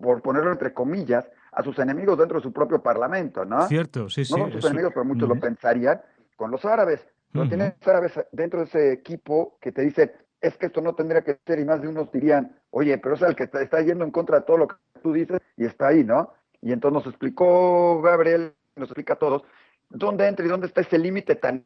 por 0.00 0.22
ponerlo 0.22 0.52
entre 0.52 0.72
comillas, 0.72 1.28
a 1.52 1.62
sus 1.62 1.78
enemigos 1.78 2.18
dentro 2.18 2.38
de 2.38 2.42
su 2.42 2.52
propio 2.52 2.82
parlamento, 2.82 3.44
¿no? 3.44 3.66
Cierto, 3.66 4.08
sí, 4.08 4.24
sí. 4.24 4.32
No 4.32 4.42
son 4.42 4.52
sus 4.52 4.64
enemigos, 4.66 4.92
pero 4.94 5.04
muchos 5.04 5.28
lo 5.28 5.38
pensarían 5.40 6.00
con 6.36 6.50
los 6.50 6.64
árabes. 6.64 7.06
Pero 7.32 7.48
tienen 7.48 7.74
árabes 7.84 8.12
dentro 8.32 8.60
de 8.60 8.66
ese 8.66 8.92
equipo 8.92 9.58
que 9.60 9.72
te 9.72 9.82
dice, 9.82 10.14
es 10.40 10.56
que 10.56 10.66
esto 10.66 10.80
no 10.80 10.94
tendría 10.94 11.22
que 11.22 11.38
ser, 11.46 11.58
y 11.58 11.64
más 11.64 11.82
de 11.82 11.88
unos 11.88 12.10
dirían, 12.10 12.56
oye, 12.70 12.96
pero 12.98 13.16
es 13.16 13.22
el 13.22 13.34
que 13.34 13.44
está, 13.44 13.60
está 13.60 13.82
yendo 13.82 14.04
en 14.04 14.10
contra 14.10 14.38
de 14.38 14.44
todo 14.46 14.56
lo 14.56 14.68
que 14.68 14.76
tú 15.02 15.12
dices 15.12 15.40
y 15.56 15.66
está 15.66 15.88
ahí, 15.88 16.04
¿no? 16.04 16.32
Y 16.62 16.72
entonces 16.72 16.94
nos 16.94 17.06
explicó 17.06 18.00
Gabriel, 18.02 18.54
nos 18.78 18.88
explica 18.88 19.14
a 19.14 19.18
todos, 19.18 19.42
dónde 19.88 20.26
entra 20.26 20.44
y 20.44 20.48
dónde 20.48 20.66
está 20.66 20.80
ese 20.80 20.98
límite 20.98 21.34
tan 21.34 21.64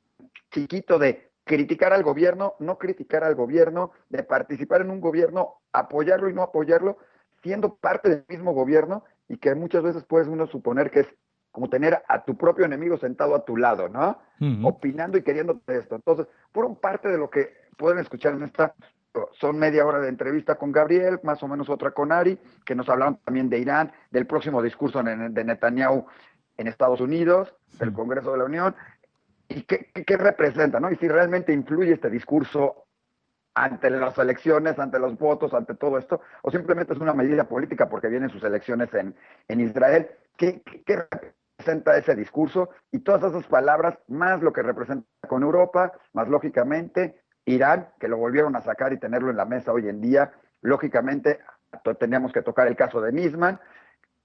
chiquito 0.51 0.99
de 0.99 1.31
criticar 1.45 1.93
al 1.93 2.03
gobierno, 2.03 2.55
no 2.59 2.79
criticar 2.79 3.25
al 3.25 3.35
gobierno, 3.35 3.93
de 4.09 4.23
participar 4.23 4.83
en 4.83 4.91
un 4.91 5.01
gobierno, 5.01 5.57
apoyarlo 5.73 6.29
y 6.29 6.35
no 6.35 6.43
apoyarlo, 6.43 6.99
siendo 7.43 7.75
parte 7.75 8.09
del 8.09 8.25
mismo 8.29 8.53
gobierno 8.53 9.05
y 9.29 9.39
que 9.39 9.55
muchas 9.55 9.83
veces 9.83 10.05
puedes 10.05 10.29
uno 10.29 10.47
suponer 10.47 10.91
que 10.91 11.01
es 11.01 11.09
como 11.51 11.69
tener 11.69 12.03
a 12.09 12.25
tu 12.25 12.37
propio 12.37 12.65
enemigo 12.65 12.97
sentado 12.97 13.35
a 13.35 13.45
tu 13.45 13.57
lado, 13.57 13.89
¿no? 13.89 14.19
Opinando 14.65 15.19
y 15.19 15.23
queriendo 15.23 15.61
esto. 15.67 15.97
Entonces, 15.97 16.27
fueron 16.53 16.77
parte 16.77 17.09
de 17.09 17.19
lo 17.19 17.29
que 17.29 17.55
pueden 17.77 17.99
escuchar 17.99 18.33
en 18.33 18.45
esta, 18.45 18.75
son 19.39 19.59
media 19.59 19.85
hora 19.85 20.01
de 20.01 20.09
entrevista 20.09 20.55
con 20.55 20.73
Gabriel, 20.73 21.21
más 21.23 21.43
o 21.43 21.49
menos 21.49 21.69
otra 21.69 21.91
con 21.91 22.11
Ari, 22.11 22.39
que 22.65 22.75
nos 22.75 22.89
hablaron 22.89 23.19
también 23.25 23.51
de 23.51 23.59
Irán, 23.59 23.93
del 24.11 24.27
próximo 24.27 24.63
discurso 24.63 25.03
de 25.03 25.45
Netanyahu 25.45 26.07
en 26.57 26.67
Estados 26.67 27.01
Unidos, 27.01 27.55
del 27.79 27.93
Congreso 27.93 28.33
de 28.33 28.39
la 28.39 28.45
Unión, 28.45 28.75
y 29.49 29.63
qué, 29.63 29.91
qué 29.93 30.17
representa, 30.17 30.81
¿no? 30.81 30.91
Y 30.91 30.97
si 30.97 31.09
realmente 31.09 31.53
influye 31.53 31.93
este 31.93 32.11
discurso 32.11 32.87
ante 33.55 33.91
las 33.91 34.17
elecciones, 34.19 34.79
ante 34.79 34.99
los 34.99 35.19
votos, 35.19 35.53
ante 35.55 35.75
todo 35.75 35.99
esto, 35.99 36.21
o 36.43 36.51
simplemente 36.51 36.95
es 36.95 37.01
una 37.01 37.13
medida 37.13 37.45
política 37.45 37.89
porque 37.89 38.09
vienen 38.09 38.31
sus 38.31 38.43
elecciones 38.45 38.93
en, 38.95 39.15
en 39.49 39.61
Israel. 39.61 40.09
¿Qué, 40.37 40.63
¿Qué, 40.87 40.97
representa 40.97 41.97
ese 41.97 42.17
discurso? 42.17 42.71
Y 42.91 43.01
todas 43.01 43.23
esas 43.31 43.47
palabras, 43.47 43.99
más 44.09 44.43
lo 44.43 44.53
que 44.53 44.63
representa 44.63 45.07
con 45.29 45.43
Europa, 45.43 45.93
más 46.13 46.29
lógicamente 46.29 47.21
Irán, 47.45 47.89
que 48.01 48.09
lo 48.09 48.17
volvieron 48.17 48.57
a 48.57 48.63
sacar 48.63 48.93
y 48.93 48.99
tenerlo 48.99 49.31
en 49.31 49.37
la 49.37 49.45
mesa 49.45 49.73
hoy 49.73 49.89
en 49.89 50.01
día, 50.01 50.33
lógicamente 50.61 51.41
teníamos 51.99 52.33
que 52.33 52.43
tocar 52.43 52.69
el 52.69 52.77
caso 52.77 53.01
de 53.01 53.13
Nisman. 53.13 53.61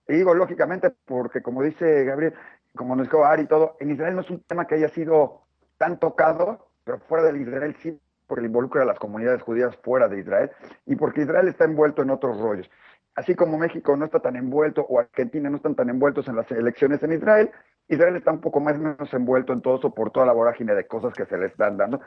Y 0.07 0.13
digo 0.13 0.33
lógicamente 0.33 0.91
porque, 1.05 1.41
como 1.41 1.63
dice 1.63 2.03
Gabriel, 2.05 2.33
como 2.75 2.95
nos 2.95 3.07
dijo 3.07 3.25
Ari 3.25 3.43
y 3.43 3.47
todo, 3.47 3.75
en 3.79 3.91
Israel 3.91 4.15
no 4.15 4.21
es 4.21 4.29
un 4.29 4.41
tema 4.41 4.65
que 4.65 4.75
haya 4.75 4.89
sido 4.89 5.41
tan 5.77 5.99
tocado, 5.99 6.69
pero 6.83 6.99
fuera 6.99 7.25
del 7.25 7.41
Israel 7.41 7.75
sí 7.81 7.99
porque 8.27 8.45
involucra 8.45 8.83
a 8.83 8.85
las 8.85 8.99
comunidades 8.99 9.41
judías 9.41 9.75
fuera 9.77 10.07
de 10.07 10.19
Israel 10.19 10.51
y 10.85 10.95
porque 10.95 11.21
Israel 11.21 11.47
está 11.47 11.65
envuelto 11.65 12.01
en 12.01 12.09
otros 12.09 12.39
rollos. 12.39 12.69
Así 13.15 13.35
como 13.35 13.57
México 13.57 13.95
no 13.95 14.05
está 14.05 14.19
tan 14.19 14.35
envuelto 14.35 14.85
o 14.87 14.99
Argentina 14.99 15.49
no 15.49 15.57
están 15.57 15.75
tan 15.75 15.89
envueltos 15.89 16.27
en 16.27 16.35
las 16.35 16.51
elecciones 16.51 17.01
en 17.03 17.13
Israel, 17.13 17.49
Israel 17.87 18.15
está 18.15 18.31
un 18.31 18.41
poco 18.41 18.59
más 18.59 18.77
menos 18.77 19.11
envuelto 19.13 19.53
en 19.53 19.61
todo 19.61 19.77
eso 19.77 19.93
por 19.93 20.11
toda 20.11 20.25
la 20.25 20.33
vorágine 20.33 20.75
de 20.75 20.85
cosas 20.85 21.13
que 21.13 21.25
se 21.25 21.37
le 21.37 21.47
están 21.47 21.77
dando. 21.77 22.01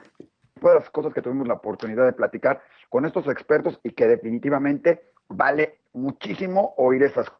Todas 0.60 0.76
las 0.76 0.90
cosas 0.90 1.14
que 1.14 1.22
tuvimos 1.22 1.48
la 1.48 1.54
oportunidad 1.54 2.04
de 2.04 2.12
platicar 2.12 2.60
con 2.90 3.06
estos 3.06 3.26
expertos 3.28 3.80
y 3.82 3.92
que 3.92 4.06
definitivamente 4.06 5.00
vale 5.28 5.80
muchísimo 5.94 6.74
oír 6.76 7.02
esas 7.02 7.32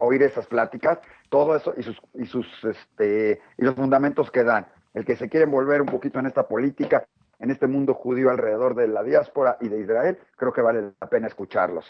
oír 0.00 0.22
esas 0.22 0.46
pláticas, 0.46 0.98
todo 1.28 1.56
eso 1.56 1.74
y 1.76 1.82
sus 1.82 2.00
y 2.14 2.26
sus 2.26 2.46
este 2.64 3.40
y 3.58 3.64
los 3.64 3.74
fundamentos 3.74 4.30
que 4.30 4.44
dan. 4.44 4.66
el 4.94 5.04
que 5.04 5.16
se 5.16 5.28
quieren 5.28 5.50
volver 5.50 5.82
un 5.82 5.88
poquito 5.88 6.18
en 6.18 6.26
esta 6.26 6.48
política, 6.48 7.06
en 7.38 7.50
este 7.50 7.66
mundo 7.66 7.92
judío 7.92 8.30
alrededor 8.30 8.74
de 8.74 8.88
la 8.88 9.02
diáspora 9.02 9.58
y 9.60 9.68
de 9.68 9.80
Israel, 9.80 10.18
creo 10.36 10.52
que 10.52 10.62
vale 10.62 10.92
la 11.00 11.08
pena 11.08 11.26
escucharlos. 11.26 11.84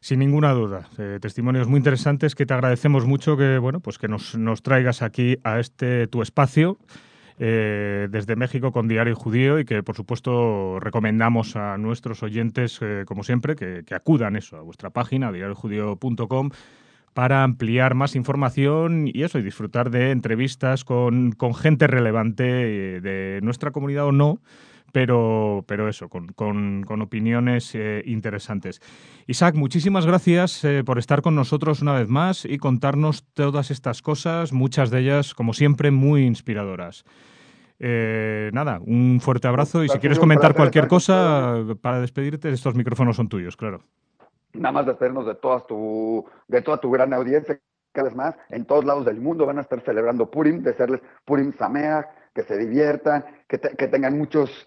Sin 0.00 0.18
ninguna 0.18 0.52
duda. 0.52 0.88
Eh, 0.96 1.18
testimonios 1.20 1.68
muy 1.68 1.76
interesantes 1.76 2.34
que 2.34 2.46
te 2.46 2.54
agradecemos 2.54 3.04
mucho 3.04 3.36
que, 3.36 3.58
bueno, 3.58 3.80
pues 3.80 3.98
que 3.98 4.08
nos, 4.08 4.36
nos 4.36 4.62
traigas 4.62 5.02
aquí 5.02 5.38
a 5.44 5.60
este 5.60 6.06
tu 6.06 6.22
espacio. 6.22 6.78
Eh, 7.40 8.08
desde 8.10 8.34
México 8.34 8.72
con 8.72 8.88
Diario 8.88 9.14
Judío 9.14 9.60
y 9.60 9.64
que, 9.64 9.82
por 9.82 9.94
supuesto, 9.94 10.80
recomendamos 10.80 11.54
a 11.54 11.78
nuestros 11.78 12.22
oyentes, 12.22 12.78
eh, 12.82 13.04
como 13.06 13.22
siempre, 13.22 13.54
que, 13.54 13.84
acudan 13.94 14.34
eso, 14.34 14.56
a 14.56 14.62
vuestra 14.62 14.90
página, 14.90 15.30
diariojudío.com, 15.30 16.50
para 17.14 17.44
ampliar 17.44 17.94
más 17.94 18.16
información 18.16 19.08
y 19.12 19.22
eso, 19.22 19.38
y 19.38 19.42
disfrutar 19.42 19.90
de 19.90 20.10
entrevistas 20.10 20.84
con, 20.84 21.32
con 21.32 21.54
gente 21.54 21.86
relevante 21.86 22.42
de 23.00 23.40
nuestra 23.42 23.70
comunidad 23.70 24.06
o 24.06 24.12
no, 24.12 24.40
pero, 24.92 25.64
pero 25.66 25.88
eso, 25.88 26.08
con, 26.08 26.28
con, 26.28 27.02
opiniones 27.02 27.74
eh, 27.74 28.02
interesantes. 28.06 28.80
Isaac, 29.26 29.54
muchísimas 29.54 30.06
gracias 30.06 30.64
eh, 30.64 30.82
por 30.84 30.98
estar 30.98 31.22
con 31.22 31.34
nosotros 31.34 31.82
una 31.82 31.94
vez 31.94 32.08
más 32.08 32.44
y 32.44 32.58
contarnos 32.58 33.24
todas 33.34 33.70
estas 33.70 34.02
cosas, 34.02 34.52
muchas 34.52 34.90
de 34.90 35.00
ellas, 35.00 35.34
como 35.34 35.52
siempre, 35.52 35.90
muy 35.90 36.24
inspiradoras. 36.24 37.04
Eh, 37.80 38.50
nada, 38.52 38.80
un 38.84 39.20
fuerte 39.20 39.46
abrazo 39.46 39.84
y 39.84 39.88
si 39.88 39.98
quieres 39.98 40.18
comentar 40.18 40.54
cualquier 40.54 40.88
cosa 40.88 41.62
para 41.80 42.00
despedirte, 42.00 42.48
estos 42.50 42.74
micrófonos 42.74 43.16
son 43.16 43.28
tuyos, 43.28 43.56
claro. 43.56 43.82
Nada 44.54 44.72
más 44.72 44.86
despedirnos 44.86 45.26
de, 45.26 45.34
toda 45.36 45.64
tu, 45.66 46.24
de 46.48 46.62
toda 46.62 46.78
tu 46.78 46.90
gran 46.90 47.12
audiencia, 47.12 47.60
cada 47.92 48.08
vez 48.08 48.16
más, 48.16 48.34
en 48.48 48.64
todos 48.64 48.84
lados 48.84 49.04
del 49.04 49.20
mundo 49.20 49.46
van 49.46 49.58
a 49.58 49.60
estar 49.60 49.80
celebrando 49.80 50.30
Purim, 50.30 50.62
de 50.62 50.74
serles 50.74 51.00
Purim 51.24 51.52
Sameach, 51.52 52.06
que 52.34 52.42
se 52.42 52.56
diviertan, 52.56 53.24
que, 53.46 53.60
que 53.60 53.88
tengan 53.88 54.18
muchos 54.18 54.66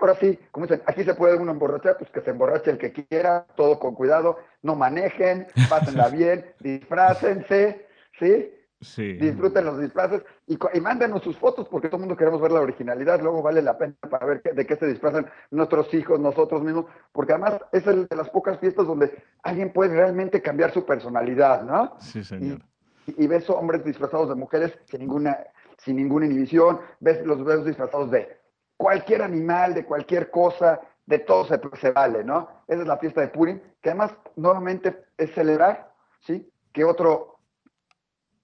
ahora 0.00 0.14
sí, 0.20 0.38
como 0.50 0.66
dicen, 0.66 0.82
aquí 0.86 1.04
se 1.04 1.14
puede 1.14 1.36
uno 1.36 1.52
emborrachar, 1.52 1.96
pues 1.98 2.10
que 2.10 2.20
se 2.20 2.30
emborrache 2.30 2.70
el 2.70 2.78
que 2.78 2.92
quiera, 2.92 3.46
todo 3.56 3.78
con 3.78 3.94
cuidado, 3.94 4.38
no 4.62 4.74
manejen, 4.74 5.46
pásenla 5.68 6.08
bien, 6.08 6.44
disfrácense, 6.60 7.86
¿sí? 8.18 8.52
Sí. 8.82 9.12
Disfruten 9.12 9.66
los 9.66 9.78
disfraces 9.78 10.22
y, 10.46 10.58
y, 10.72 10.80
mándenos 10.80 11.22
sus 11.22 11.36
fotos 11.36 11.68
porque 11.68 11.88
todo 11.88 11.98
el 11.98 12.00
mundo 12.00 12.16
queremos 12.16 12.40
ver 12.40 12.50
la 12.50 12.60
originalidad. 12.60 13.20
Luego 13.20 13.42
vale 13.42 13.60
la 13.60 13.76
pena 13.76 13.94
para 14.08 14.24
ver 14.24 14.42
de 14.42 14.66
qué 14.66 14.74
se 14.76 14.86
disfrazan 14.86 15.26
nuestros 15.50 15.92
hijos, 15.92 16.18
nosotros 16.18 16.62
mismos, 16.62 16.86
porque 17.12 17.34
además 17.34 17.60
es 17.72 17.86
el 17.86 18.06
de 18.06 18.16
las 18.16 18.30
pocas 18.30 18.58
fiestas 18.58 18.86
donde 18.86 19.22
alguien 19.42 19.70
puede 19.74 19.94
realmente 19.94 20.40
cambiar 20.40 20.72
su 20.72 20.86
personalidad, 20.86 21.62
¿no? 21.62 21.94
Sí, 22.00 22.24
señor. 22.24 22.60
Y, 23.06 23.24
y 23.24 23.26
ves 23.26 23.50
hombres 23.50 23.84
disfrazados 23.84 24.30
de 24.30 24.34
mujeres 24.34 24.72
sin 24.86 25.00
ninguna, 25.00 25.36
sin 25.76 25.96
ninguna 25.96 26.24
inhibición, 26.24 26.80
ves 27.00 27.22
los 27.26 27.44
ves 27.44 27.66
disfrazados 27.66 28.10
de 28.10 28.39
cualquier 28.80 29.20
animal, 29.20 29.74
de 29.74 29.84
cualquier 29.84 30.30
cosa, 30.30 30.80
de 31.04 31.18
todo 31.18 31.44
se, 31.44 31.90
vale, 31.90 32.24
¿no? 32.24 32.48
Esa 32.66 32.80
es 32.80 32.88
la 32.88 32.96
fiesta 32.96 33.20
de 33.20 33.28
Purim, 33.28 33.60
que 33.82 33.90
además 33.90 34.16
nuevamente 34.36 35.04
es 35.18 35.34
celebrar, 35.34 35.92
¿sí? 36.20 36.50
Que 36.72 36.82
otro 36.82 37.36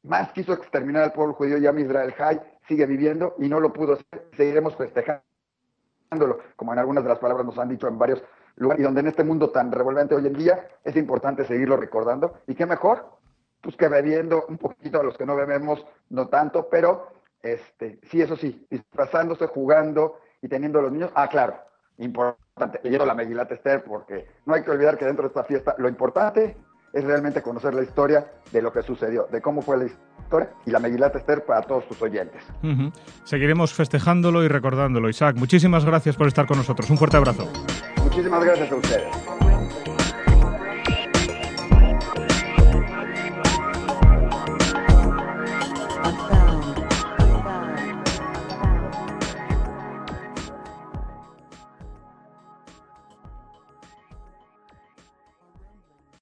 más 0.03 0.31
quiso 0.33 0.53
exterminar 0.53 1.05
al 1.05 1.13
pueblo 1.15 1.33
judío, 1.33 1.57
ya 1.57 1.73
Israel 1.73 2.15
Hay 2.19 2.39
sigue 2.69 2.85
viviendo 2.85 3.35
y 3.39 3.49
no 3.49 3.61
lo 3.61 3.73
pudo 3.73 3.95
hacer, 3.95 4.29
seguiremos 4.37 4.77
festejándolo, 4.77 5.23
como 6.55 6.75
en 6.75 6.81
algunas 6.81 7.03
de 7.03 7.09
las 7.09 7.19
palabras 7.19 7.47
nos 7.47 7.57
han 7.59 7.71
dicho 7.71 7.89
en 7.89 7.99
varios 7.99 8.23
lugares, 8.57 8.81
y 8.81 8.85
donde 8.85 9.01
en 9.01 9.07
este 9.07 9.25
mundo 9.25 9.49
tan 9.49 9.73
revolvente 9.73 10.17
hoy 10.17 10.27
en 10.27 10.35
día 10.35 10.69
es 10.85 10.97
importante 10.97 11.47
seguirlo 11.47 11.79
recordando, 11.79 12.41
y 12.47 12.55
qué 12.55 12.67
mejor, 12.67 13.09
pues 13.63 13.75
que 13.75 13.89
bebiendo 13.89 14.45
un 14.51 14.59
poquito 14.59 15.01
a 15.01 15.03
los 15.03 15.17
que 15.17 15.25
no 15.25 15.35
bebemos, 15.35 15.87
no 16.11 16.29
tanto, 16.29 16.69
pero 16.69 17.09
este, 17.43 18.01
sí, 18.11 18.21
eso 18.21 18.37
sí, 18.37 18.67
disfrazándose, 18.69 19.47
jugando, 19.47 20.19
y 20.47 20.49
teniendo 20.49 20.81
los 20.81 20.93
niños. 20.93 21.11
Ah, 21.15 21.29
claro, 21.29 21.57
importante, 21.99 22.81
leyendo 22.83 23.05
la 23.05 23.15
Megilat 23.15 23.51
Esther, 23.53 23.85
porque 23.85 24.27
no 24.47 24.55
hay 24.55 24.63
que 24.63 24.71
olvidar 24.71 24.97
que 24.97 25.05
dentro 25.05 25.25
de 25.25 25.29
esta 25.29 25.45
fiesta 25.45 25.75
lo 25.79 25.89
importante 25.89 26.57
es 26.93 27.05
realmente 27.05 27.43
conocer 27.43 27.75
la 27.75 27.83
historia 27.83 28.31
de 28.53 28.63
lo 28.63 28.73
que 28.73 28.83
sucedió, 28.83 29.27
de 29.31 29.43
cómo 29.43 29.61
fue 29.61 29.77
la 29.77 29.85
historia 29.85 30.51
y 30.65 30.71
la 30.71 30.79
Megilat 30.79 31.15
Esther 31.17 31.45
para 31.45 31.63
todos 31.63 31.87
tus 31.89 32.01
oyentes. 32.01 32.43
Seguiremos 33.25 33.75
festejándolo 33.75 34.43
y 34.45 34.49
recordándolo. 34.49 35.09
Isaac, 35.09 35.37
muchísimas 35.37 35.85
gracias 35.85 36.17
por 36.17 36.29
estar 36.29 36.47
con 36.47 36.57
nosotros. 36.57 36.89
Un 36.89 36.97
fuerte 36.97 37.17
abrazo. 37.17 37.47
Muchísimas 38.03 38.43
gracias 38.43 38.73
a 38.73 38.77
ustedes. 38.77 39.56